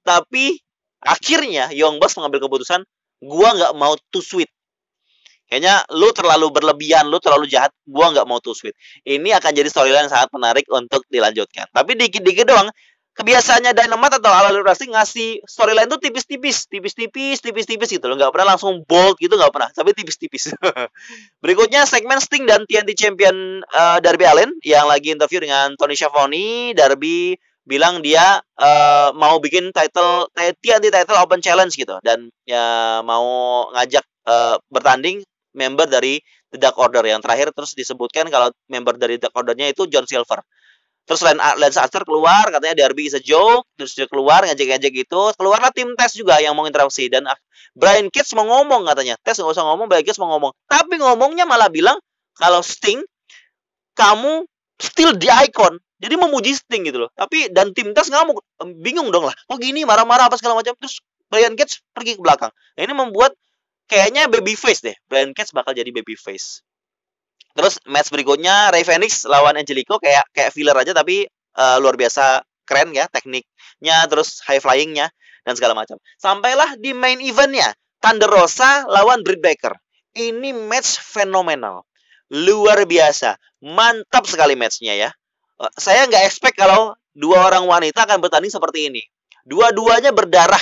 tapi 0.07 0.57
akhirnya 1.03 1.71
Young 1.75 2.03
Bucks 2.03 2.19
mengambil 2.19 2.47
keputusan 2.47 2.83
gua 3.23 3.49
nggak 3.55 3.73
mau 3.75 3.95
too 4.11 4.23
sweet 4.23 4.51
kayaknya 5.49 5.83
lu 5.95 6.11
terlalu 6.13 6.53
berlebihan 6.53 7.07
lu 7.07 7.19
terlalu 7.23 7.49
jahat 7.51 7.75
gua 7.87 8.11
nggak 8.15 8.27
mau 8.27 8.39
too 8.39 8.55
sweet 8.55 8.75
ini 9.07 9.31
akan 9.35 9.51
jadi 9.55 9.69
storyline 9.71 10.07
yang 10.07 10.13
sangat 10.13 10.31
menarik 10.35 10.67
untuk 10.71 11.03
dilanjutkan 11.09 11.67
tapi 11.71 11.95
dikit-dikit 11.95 12.47
doang 12.47 12.69
kebiasaannya 13.19 13.75
Dynamite 13.75 14.23
atau 14.23 14.31
Elite 14.31 14.63
Wrestling 14.63 14.95
ngasih 14.95 15.43
storyline 15.43 15.91
tuh 15.91 15.99
tipis-tipis, 15.99 16.71
tipis-tipis, 16.71 17.43
tipis-tipis 17.43 17.91
gitu 17.91 18.07
loh. 18.07 18.15
Nggak 18.15 18.31
pernah 18.31 18.55
langsung 18.55 18.87
bold 18.87 19.19
gitu, 19.19 19.35
nggak 19.35 19.51
pernah. 19.51 19.69
Tapi 19.75 19.91
tipis-tipis. 19.91 20.55
Berikutnya 21.43 21.83
segmen 21.83 22.23
Sting 22.23 22.47
dan 22.47 22.63
TNT 22.63 22.95
Champion 22.95 23.67
uh, 23.75 23.99
Darby 23.99 24.23
Allin 24.23 24.55
yang 24.63 24.87
lagi 24.87 25.11
interview 25.11 25.43
dengan 25.43 25.75
Tony 25.75 25.99
Schiavone. 25.99 26.79
Darby 26.79 27.35
bilang 27.69 28.01
dia 28.01 28.41
uh, 28.41 29.13
mau 29.13 29.37
bikin 29.45 29.69
title 29.77 30.33
TNT 30.33 30.89
title 30.89 31.21
Open 31.21 31.45
Challenge 31.45 31.69
gitu 31.69 32.01
dan 32.01 32.33
ya 32.49 32.99
mau 33.05 33.69
ngajak 33.77 34.05
uh, 34.25 34.57
bertanding 34.73 35.21
member 35.53 35.85
dari 35.85 36.17
The 36.49 36.57
Dark 36.57 36.81
Order 36.81 37.05
yang 37.05 37.21
terakhir 37.21 37.53
terus 37.53 37.77
disebutkan 37.77 38.33
kalau 38.33 38.49
member 38.73 38.97
dari 38.97 39.21
The 39.21 39.29
Dark 39.29 39.37
Ordernya 39.37 39.69
itu 39.69 39.85
John 39.93 40.09
Silver. 40.09 40.41
Terus 41.09 41.25
Lance 41.25 41.81
Archer 41.81 42.05
keluar, 42.05 42.53
katanya 42.53 42.85
Darby 42.85 43.09
is 43.09 43.17
a 43.17 43.23
joke. 43.25 43.65
Terus 43.81 43.97
dia 43.97 44.05
keluar, 44.05 44.45
ngajak-ngajak 44.45 44.93
gitu. 44.93 45.33
Keluarlah 45.41 45.73
tim 45.73 45.97
tes 45.97 46.13
juga 46.13 46.37
yang 46.37 46.53
mau 46.53 46.69
interaksi. 46.69 47.09
Dan 47.09 47.25
Brian 47.73 48.13
Kids 48.13 48.37
mau 48.37 48.45
ngomong 48.45 48.85
katanya. 48.85 49.17
Tes 49.25 49.41
nggak 49.41 49.57
usah 49.57 49.65
ngomong, 49.73 49.89
Brian 49.89 50.05
Kids 50.05 50.21
mau 50.21 50.29
ngomong. 50.37 50.53
Tapi 50.69 51.01
ngomongnya 51.01 51.49
malah 51.49 51.73
bilang, 51.73 51.97
kalau 52.37 52.61
Sting, 52.61 53.01
kamu 53.97 54.45
still 54.77 55.17
the 55.17 55.33
icon. 55.33 55.81
Jadi 55.99 56.15
memuji 56.15 56.55
Sting 56.55 56.87
gitu 56.87 57.07
loh. 57.07 57.11
Tapi 57.15 57.51
dan 57.51 57.75
tim 57.75 57.91
tes 57.91 58.07
ngamuk, 58.07 58.39
bingung 58.79 59.11
dong 59.11 59.27
lah. 59.27 59.35
Oh 59.51 59.59
gini, 59.59 59.83
marah-marah 59.83 60.31
apa 60.31 60.39
segala 60.39 60.55
macam. 60.55 60.75
Terus 60.79 61.03
Brian 61.29 61.59
Kids 61.59 61.83
pergi 61.93 62.17
ke 62.17 62.23
belakang. 62.23 62.51
Nah, 62.51 62.83
ini 62.83 62.95
membuat 62.95 63.35
kayaknya 63.91 64.31
baby 64.31 64.55
face 64.55 64.81
deh. 64.81 64.97
Brian 65.11 65.35
Kids 65.35 65.51
bakal 65.51 65.75
jadi 65.75 65.91
baby 65.91 66.15
face. 66.15 66.63
Terus 67.59 67.83
match 67.91 68.15
berikutnya 68.15 68.71
Ray 68.71 68.87
Phoenix 68.87 69.27
lawan 69.27 69.59
Angelico 69.59 69.99
kayak 69.99 70.31
kayak 70.31 70.55
filler 70.55 70.79
aja 70.79 70.95
tapi 70.95 71.27
uh, 71.59 71.77
luar 71.83 71.99
biasa 71.99 72.47
keren 72.63 72.95
ya 72.95 73.11
tekniknya 73.11 74.07
terus 74.07 74.39
high 74.47 74.63
flyingnya 74.63 75.11
dan 75.43 75.59
segala 75.59 75.75
macam. 75.75 75.99
Sampailah 76.23 76.79
di 76.79 76.95
main 76.95 77.19
eventnya 77.19 77.75
Thunder 77.99 78.31
Rosa 78.31 78.87
lawan 78.87 79.27
Britt 79.27 79.43
Baker. 79.43 79.75
Ini 80.15 80.55
match 80.55 81.03
fenomenal. 81.03 81.83
Luar 82.31 82.87
biasa. 82.87 83.35
Mantap 83.65 84.29
sekali 84.31 84.55
matchnya 84.55 84.95
ya. 84.95 85.11
Uh, 85.59 85.73
saya 85.77 86.07
nggak 86.07 86.25
expect 86.25 86.57
kalau 86.57 86.95
dua 87.13 87.51
orang 87.51 87.67
wanita 87.67 88.07
akan 88.07 88.23
bertanding 88.23 88.51
seperti 88.51 88.89
ini. 88.91 89.03
Dua-duanya 89.43 90.15
berdarah. 90.15 90.61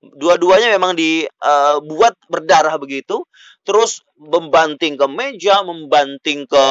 Dua-duanya 0.00 0.70
memang 0.76 0.94
dibuat 0.94 2.14
uh, 2.14 2.26
berdarah 2.28 2.76
begitu. 2.76 3.24
Terus 3.66 4.04
membanting 4.14 4.94
ke 4.94 5.06
meja 5.10 5.64
membanting 5.66 6.46
ke 6.46 6.66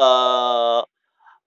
uh, 0.00 0.80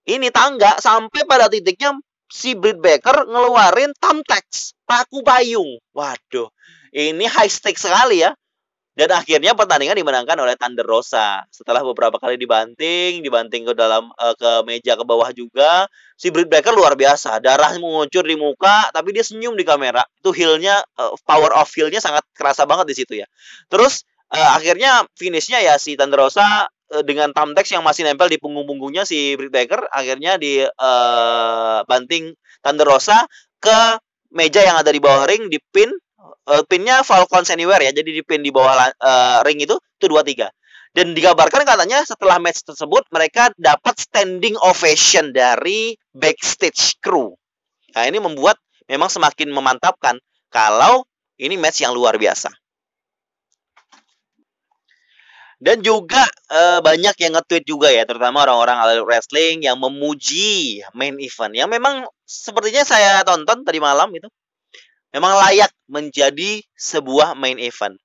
ini 0.06 0.30
tangga 0.30 0.78
sampai 0.78 1.26
pada 1.26 1.50
titiknya 1.50 1.98
si 2.30 2.54
Britt 2.54 2.78
Baker 2.78 3.26
ngeluarin 3.26 3.96
thumbtacks 3.98 4.78
paku 4.86 5.26
payung. 5.26 5.82
Waduh 5.96 6.54
ini 6.94 7.26
high 7.26 7.50
stakes 7.50 7.90
sekali 7.90 8.22
ya 8.22 8.38
dan 8.94 9.10
akhirnya 9.10 9.58
pertandingan 9.58 9.98
dimenangkan 9.98 10.38
oleh 10.38 10.54
Thunder 10.54 10.86
Rosa. 10.86 11.42
Setelah 11.50 11.82
beberapa 11.82 12.22
kali 12.22 12.38
dibanting, 12.38 13.26
dibanting 13.26 13.66
ke 13.66 13.74
dalam 13.74 14.14
uh, 14.14 14.38
ke 14.38 14.62
meja 14.70 14.94
ke 14.94 15.02
bawah 15.02 15.34
juga, 15.34 15.90
si 16.14 16.30
Britt 16.30 16.46
Baker 16.46 16.78
luar 16.78 16.94
biasa. 16.94 17.42
Darah 17.42 17.74
mengucur 17.82 18.22
di 18.22 18.38
muka, 18.38 18.94
tapi 18.94 19.10
dia 19.18 19.26
senyum 19.26 19.58
di 19.58 19.66
kamera. 19.66 20.06
Itu 20.22 20.30
healnya 20.30 20.78
uh, 21.02 21.18
power 21.26 21.58
of 21.58 21.66
healnya 21.74 21.98
sangat 21.98 22.22
kerasa 22.38 22.70
banget 22.70 22.94
di 22.94 22.96
situ 23.02 23.14
ya. 23.18 23.28
Terus 23.66 24.06
uh, 24.30 24.62
akhirnya 24.62 25.10
finishnya 25.18 25.58
ya 25.66 25.82
si 25.82 25.98
Thunder 25.98 26.30
Rosa 26.30 26.70
dengan 27.02 27.34
thumbtacks 27.34 27.74
yang 27.74 27.82
masih 27.82 28.06
nempel 28.06 28.30
di 28.30 28.38
punggung-punggungnya 28.38 29.02
si 29.02 29.34
Britt 29.34 29.50
Baker 29.50 29.90
akhirnya 29.90 30.38
di 30.38 30.62
uh, 30.62 31.82
banting 31.90 32.38
Thunder 32.62 32.86
Rosa 32.86 33.26
ke 33.58 33.98
meja 34.30 34.62
yang 34.62 34.78
ada 34.78 34.94
di 34.94 35.02
bawah 35.02 35.26
ring 35.26 35.50
dipin 35.50 35.90
uh, 36.24 36.64
pinnya 36.68 37.04
Falcons 37.04 37.52
Anywhere 37.52 37.84
ya. 37.84 37.92
Jadi 37.92 38.16
di 38.16 38.22
pin 38.24 38.42
di 38.42 38.50
bawah 38.50 38.90
uh, 38.90 39.40
ring 39.44 39.60
itu 39.60 39.76
itu 39.76 40.06
dua 40.08 40.24
tiga. 40.24 40.50
Dan 40.94 41.18
dikabarkan 41.18 41.66
katanya 41.66 42.06
setelah 42.06 42.38
match 42.38 42.62
tersebut 42.62 43.10
mereka 43.10 43.50
dapat 43.58 43.98
standing 43.98 44.54
ovation 44.62 45.34
dari 45.34 45.98
backstage 46.14 47.02
crew. 47.02 47.34
Nah, 47.98 48.06
ini 48.06 48.22
membuat 48.22 48.62
memang 48.86 49.10
semakin 49.10 49.50
memantapkan 49.50 50.22
kalau 50.54 51.02
ini 51.42 51.58
match 51.58 51.82
yang 51.82 51.98
luar 51.98 52.14
biasa. 52.22 52.54
Dan 55.64 55.80
juga 55.80 56.28
uh, 56.52 56.84
banyak 56.84 57.16
yang 57.24 57.40
nge-tweet 57.40 57.64
juga 57.64 57.88
ya, 57.88 58.04
terutama 58.04 58.44
orang-orang 58.44 58.78
All 58.84 59.08
Wrestling 59.08 59.64
yang 59.64 59.80
memuji 59.80 60.84
main 60.92 61.16
event 61.24 61.56
yang 61.56 61.72
memang 61.72 62.04
sepertinya 62.28 62.84
saya 62.84 63.24
tonton 63.24 63.64
tadi 63.64 63.80
malam 63.80 64.12
itu 64.12 64.28
memang 65.14 65.38
layak 65.38 65.72
menjadi 65.88 66.60
sebuah 66.74 67.38
main 67.38 67.62
event. 67.62 67.96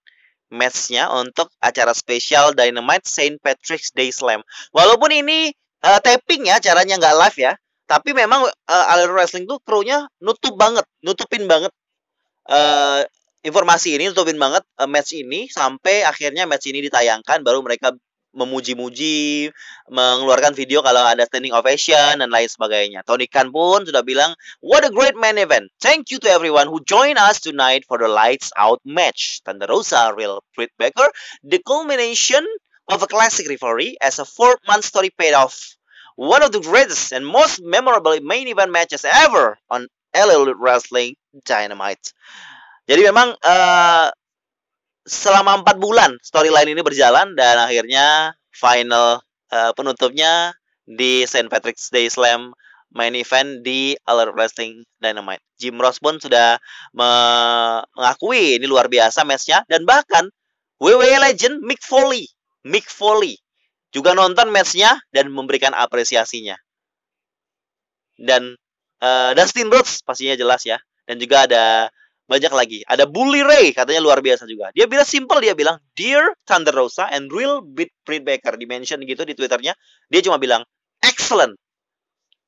Matchnya 0.48 1.12
untuk 1.12 1.52
acara 1.60 1.92
spesial 1.92 2.56
Dynamite 2.56 3.04
Saint 3.04 3.36
Patrick's 3.40 3.92
Day 3.92 4.08
Slam. 4.08 4.40
Walaupun 4.72 5.12
ini 5.12 5.52
uh, 5.84 6.00
taping 6.00 6.48
ya, 6.48 6.56
caranya 6.56 6.96
nggak 6.96 7.16
live 7.20 7.38
ya, 7.50 7.52
tapi 7.84 8.16
memang 8.16 8.48
uh, 8.48 8.84
All 8.92 9.12
Wrestling 9.12 9.44
tuh 9.44 9.60
krunya 9.60 10.08
nutup 10.24 10.56
banget, 10.56 10.88
nutupin 11.04 11.44
banget. 11.44 11.72
Uh, 12.48 13.04
informasi 13.44 14.00
ini, 14.00 14.08
nutupin 14.08 14.40
banget 14.40 14.64
uh, 14.80 14.88
match 14.88 15.12
ini 15.12 15.52
sampai 15.52 16.00
akhirnya 16.04 16.48
match 16.48 16.64
ini 16.72 16.80
ditayangkan, 16.80 17.44
baru 17.44 17.60
mereka 17.60 17.92
memuji-muji, 18.38 19.50
mengeluarkan 19.90 20.54
video 20.54 20.80
kalau 20.80 21.02
ada 21.02 21.26
standing 21.26 21.50
ovation 21.50 22.22
dan 22.22 22.30
lain 22.30 22.46
sebagainya. 22.46 23.02
Tony 23.02 23.26
Khan 23.26 23.50
pun 23.50 23.82
sudah 23.82 24.06
bilang, 24.06 24.38
what 24.62 24.86
a 24.86 24.94
great 24.94 25.18
main 25.18 25.36
event. 25.36 25.66
Thank 25.82 26.14
you 26.14 26.22
to 26.22 26.28
everyone 26.30 26.70
who 26.70 26.78
join 26.86 27.18
us 27.18 27.42
tonight 27.42 27.82
for 27.84 27.98
the 27.98 28.06
lights 28.06 28.54
out 28.54 28.78
match. 28.86 29.42
Thunder 29.42 29.66
Rosa, 29.66 30.14
Real 30.14 30.40
Britt 30.54 30.70
Baker, 30.78 31.10
the 31.42 31.58
culmination 31.66 32.46
of 32.88 33.02
a 33.02 33.10
classic 33.10 33.50
rivalry 33.50 33.98
as 34.00 34.22
a 34.22 34.24
four-month 34.24 34.86
story 34.86 35.10
paid 35.10 35.34
off. 35.34 35.76
One 36.16 36.42
of 36.42 36.50
the 36.50 36.62
greatest 36.62 37.12
and 37.12 37.26
most 37.26 37.60
memorable 37.62 38.16
main 38.22 38.48
event 38.48 38.72
matches 38.72 39.04
ever 39.04 39.58
on 39.70 39.86
LL 40.14 40.54
Wrestling 40.56 41.14
Dynamite. 41.44 42.14
Jadi 42.88 43.04
memang 43.04 43.36
uh, 43.44 44.08
selama 45.08 45.64
empat 45.64 45.80
bulan 45.80 46.14
storyline 46.20 46.76
ini 46.76 46.84
berjalan 46.84 47.32
dan 47.34 47.56
akhirnya 47.58 48.36
final 48.52 49.24
uh, 49.50 49.72
penutupnya 49.72 50.52
di 50.84 51.24
St. 51.24 51.48
Patrick's 51.48 51.88
Day 51.88 52.06
Slam 52.12 52.52
main 52.92 53.12
event 53.12 53.60
di 53.60 53.92
All 54.08 54.32
Wrestling 54.32 54.80
Dynamite. 54.96 55.44
Jim 55.60 55.76
Ross 55.76 56.00
pun 56.00 56.16
sudah 56.16 56.56
me 56.96 57.10
mengakui 57.92 58.56
ini 58.56 58.64
luar 58.64 58.88
biasa 58.88 59.28
matchnya 59.28 59.64
dan 59.68 59.84
bahkan 59.84 60.28
WWE 60.80 61.18
Legend 61.20 61.60
Mick 61.60 61.82
Foley, 61.82 62.24
Mick 62.64 62.86
Foley 62.86 63.36
juga 63.92 64.12
nonton 64.12 64.52
matchnya 64.52 65.00
dan 65.12 65.32
memberikan 65.32 65.72
apresiasinya. 65.72 66.56
Dan 68.18 68.56
uh, 69.00 69.30
Dustin 69.32 69.70
Rhodes 69.70 70.04
pastinya 70.04 70.36
jelas 70.36 70.64
ya. 70.66 70.78
Dan 71.08 71.16
juga 71.16 71.48
ada 71.48 71.88
banyak 72.28 72.52
lagi. 72.52 72.78
Ada 72.84 73.08
Bully 73.08 73.40
Ray, 73.40 73.72
katanya 73.72 74.04
luar 74.04 74.20
biasa 74.20 74.44
juga. 74.44 74.68
Dia 74.76 74.84
bilang 74.84 75.08
simple, 75.08 75.40
dia 75.40 75.56
bilang, 75.56 75.80
Dear 75.96 76.36
Thunder 76.44 76.76
Rosa 76.76 77.08
and 77.08 77.32
Real 77.32 77.64
Beat 77.64 77.88
Britt 78.04 78.22
Baker. 78.28 78.60
Dimention 78.60 79.00
gitu 79.08 79.24
di 79.24 79.32
Twitternya. 79.32 79.72
Dia 80.12 80.20
cuma 80.20 80.36
bilang, 80.36 80.60
excellent. 81.00 81.56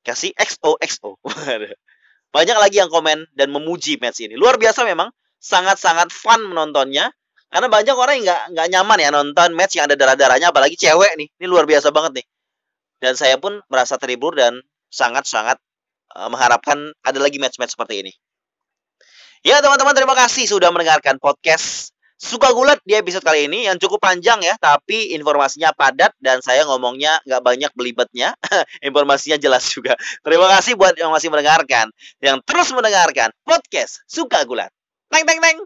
Kasih 0.05 0.37
XOXO. 0.37 1.17
banyak 2.35 2.57
lagi 2.61 2.77
yang 2.77 2.93
komen 2.93 3.25
dan 3.33 3.49
memuji 3.49 3.97
match 3.97 4.21
ini. 4.21 4.37
Luar 4.37 4.61
biasa 4.61 4.85
memang. 4.85 5.09
Sangat-sangat 5.41 6.13
fun 6.13 6.45
menontonnya. 6.45 7.09
Karena 7.49 7.67
banyak 7.67 7.95
orang 7.97 8.21
yang 8.21 8.25
nggak 8.29 8.43
nggak 8.53 8.67
nyaman 8.71 8.97
ya 9.01 9.09
nonton 9.11 9.49
match 9.57 9.75
yang 9.75 9.89
ada 9.89 9.97
darah-darahnya, 9.97 10.53
apalagi 10.53 10.77
cewek 10.77 11.17
nih. 11.17 11.27
Ini 11.41 11.45
luar 11.49 11.65
biasa 11.65 11.89
banget 11.89 12.21
nih. 12.21 12.25
Dan 13.01 13.17
saya 13.17 13.35
pun 13.41 13.59
merasa 13.65 13.97
terhibur 13.97 14.37
dan 14.37 14.61
sangat-sangat 14.93 15.57
uh, 16.13 16.29
mengharapkan 16.29 16.93
ada 17.01 17.19
lagi 17.19 17.41
match-match 17.41 17.73
seperti 17.73 18.05
ini. 18.05 18.13
Ya 19.41 19.57
teman-teman 19.57 19.97
terima 19.97 20.13
kasih 20.13 20.45
sudah 20.45 20.69
mendengarkan 20.69 21.17
podcast 21.17 21.97
Suka 22.21 22.53
Gulat 22.53 22.77
di 22.85 22.93
episode 22.93 23.25
kali 23.25 23.49
ini 23.49 23.65
yang 23.65 23.81
cukup 23.81 23.97
panjang 23.97 24.37
ya, 24.45 24.53
tapi 24.61 25.17
informasinya 25.17 25.73
padat 25.73 26.13
dan 26.21 26.45
saya 26.45 26.61
ngomongnya 26.69 27.17
nggak 27.25 27.41
banyak 27.41 27.71
belibetnya. 27.73 28.37
informasinya 28.85 29.41
jelas 29.41 29.65
juga. 29.73 29.97
Terima 30.21 30.45
kasih 30.45 30.77
buat 30.77 30.93
yang 30.93 31.09
masih 31.09 31.33
mendengarkan, 31.33 31.89
yang 32.21 32.37
terus 32.45 32.69
mendengarkan 32.69 33.33
podcast 33.41 34.05
Suka 34.05 34.45
Gulat. 34.45 34.69
Teng 35.09 35.25
teng 35.25 35.41
teng. 35.41 35.57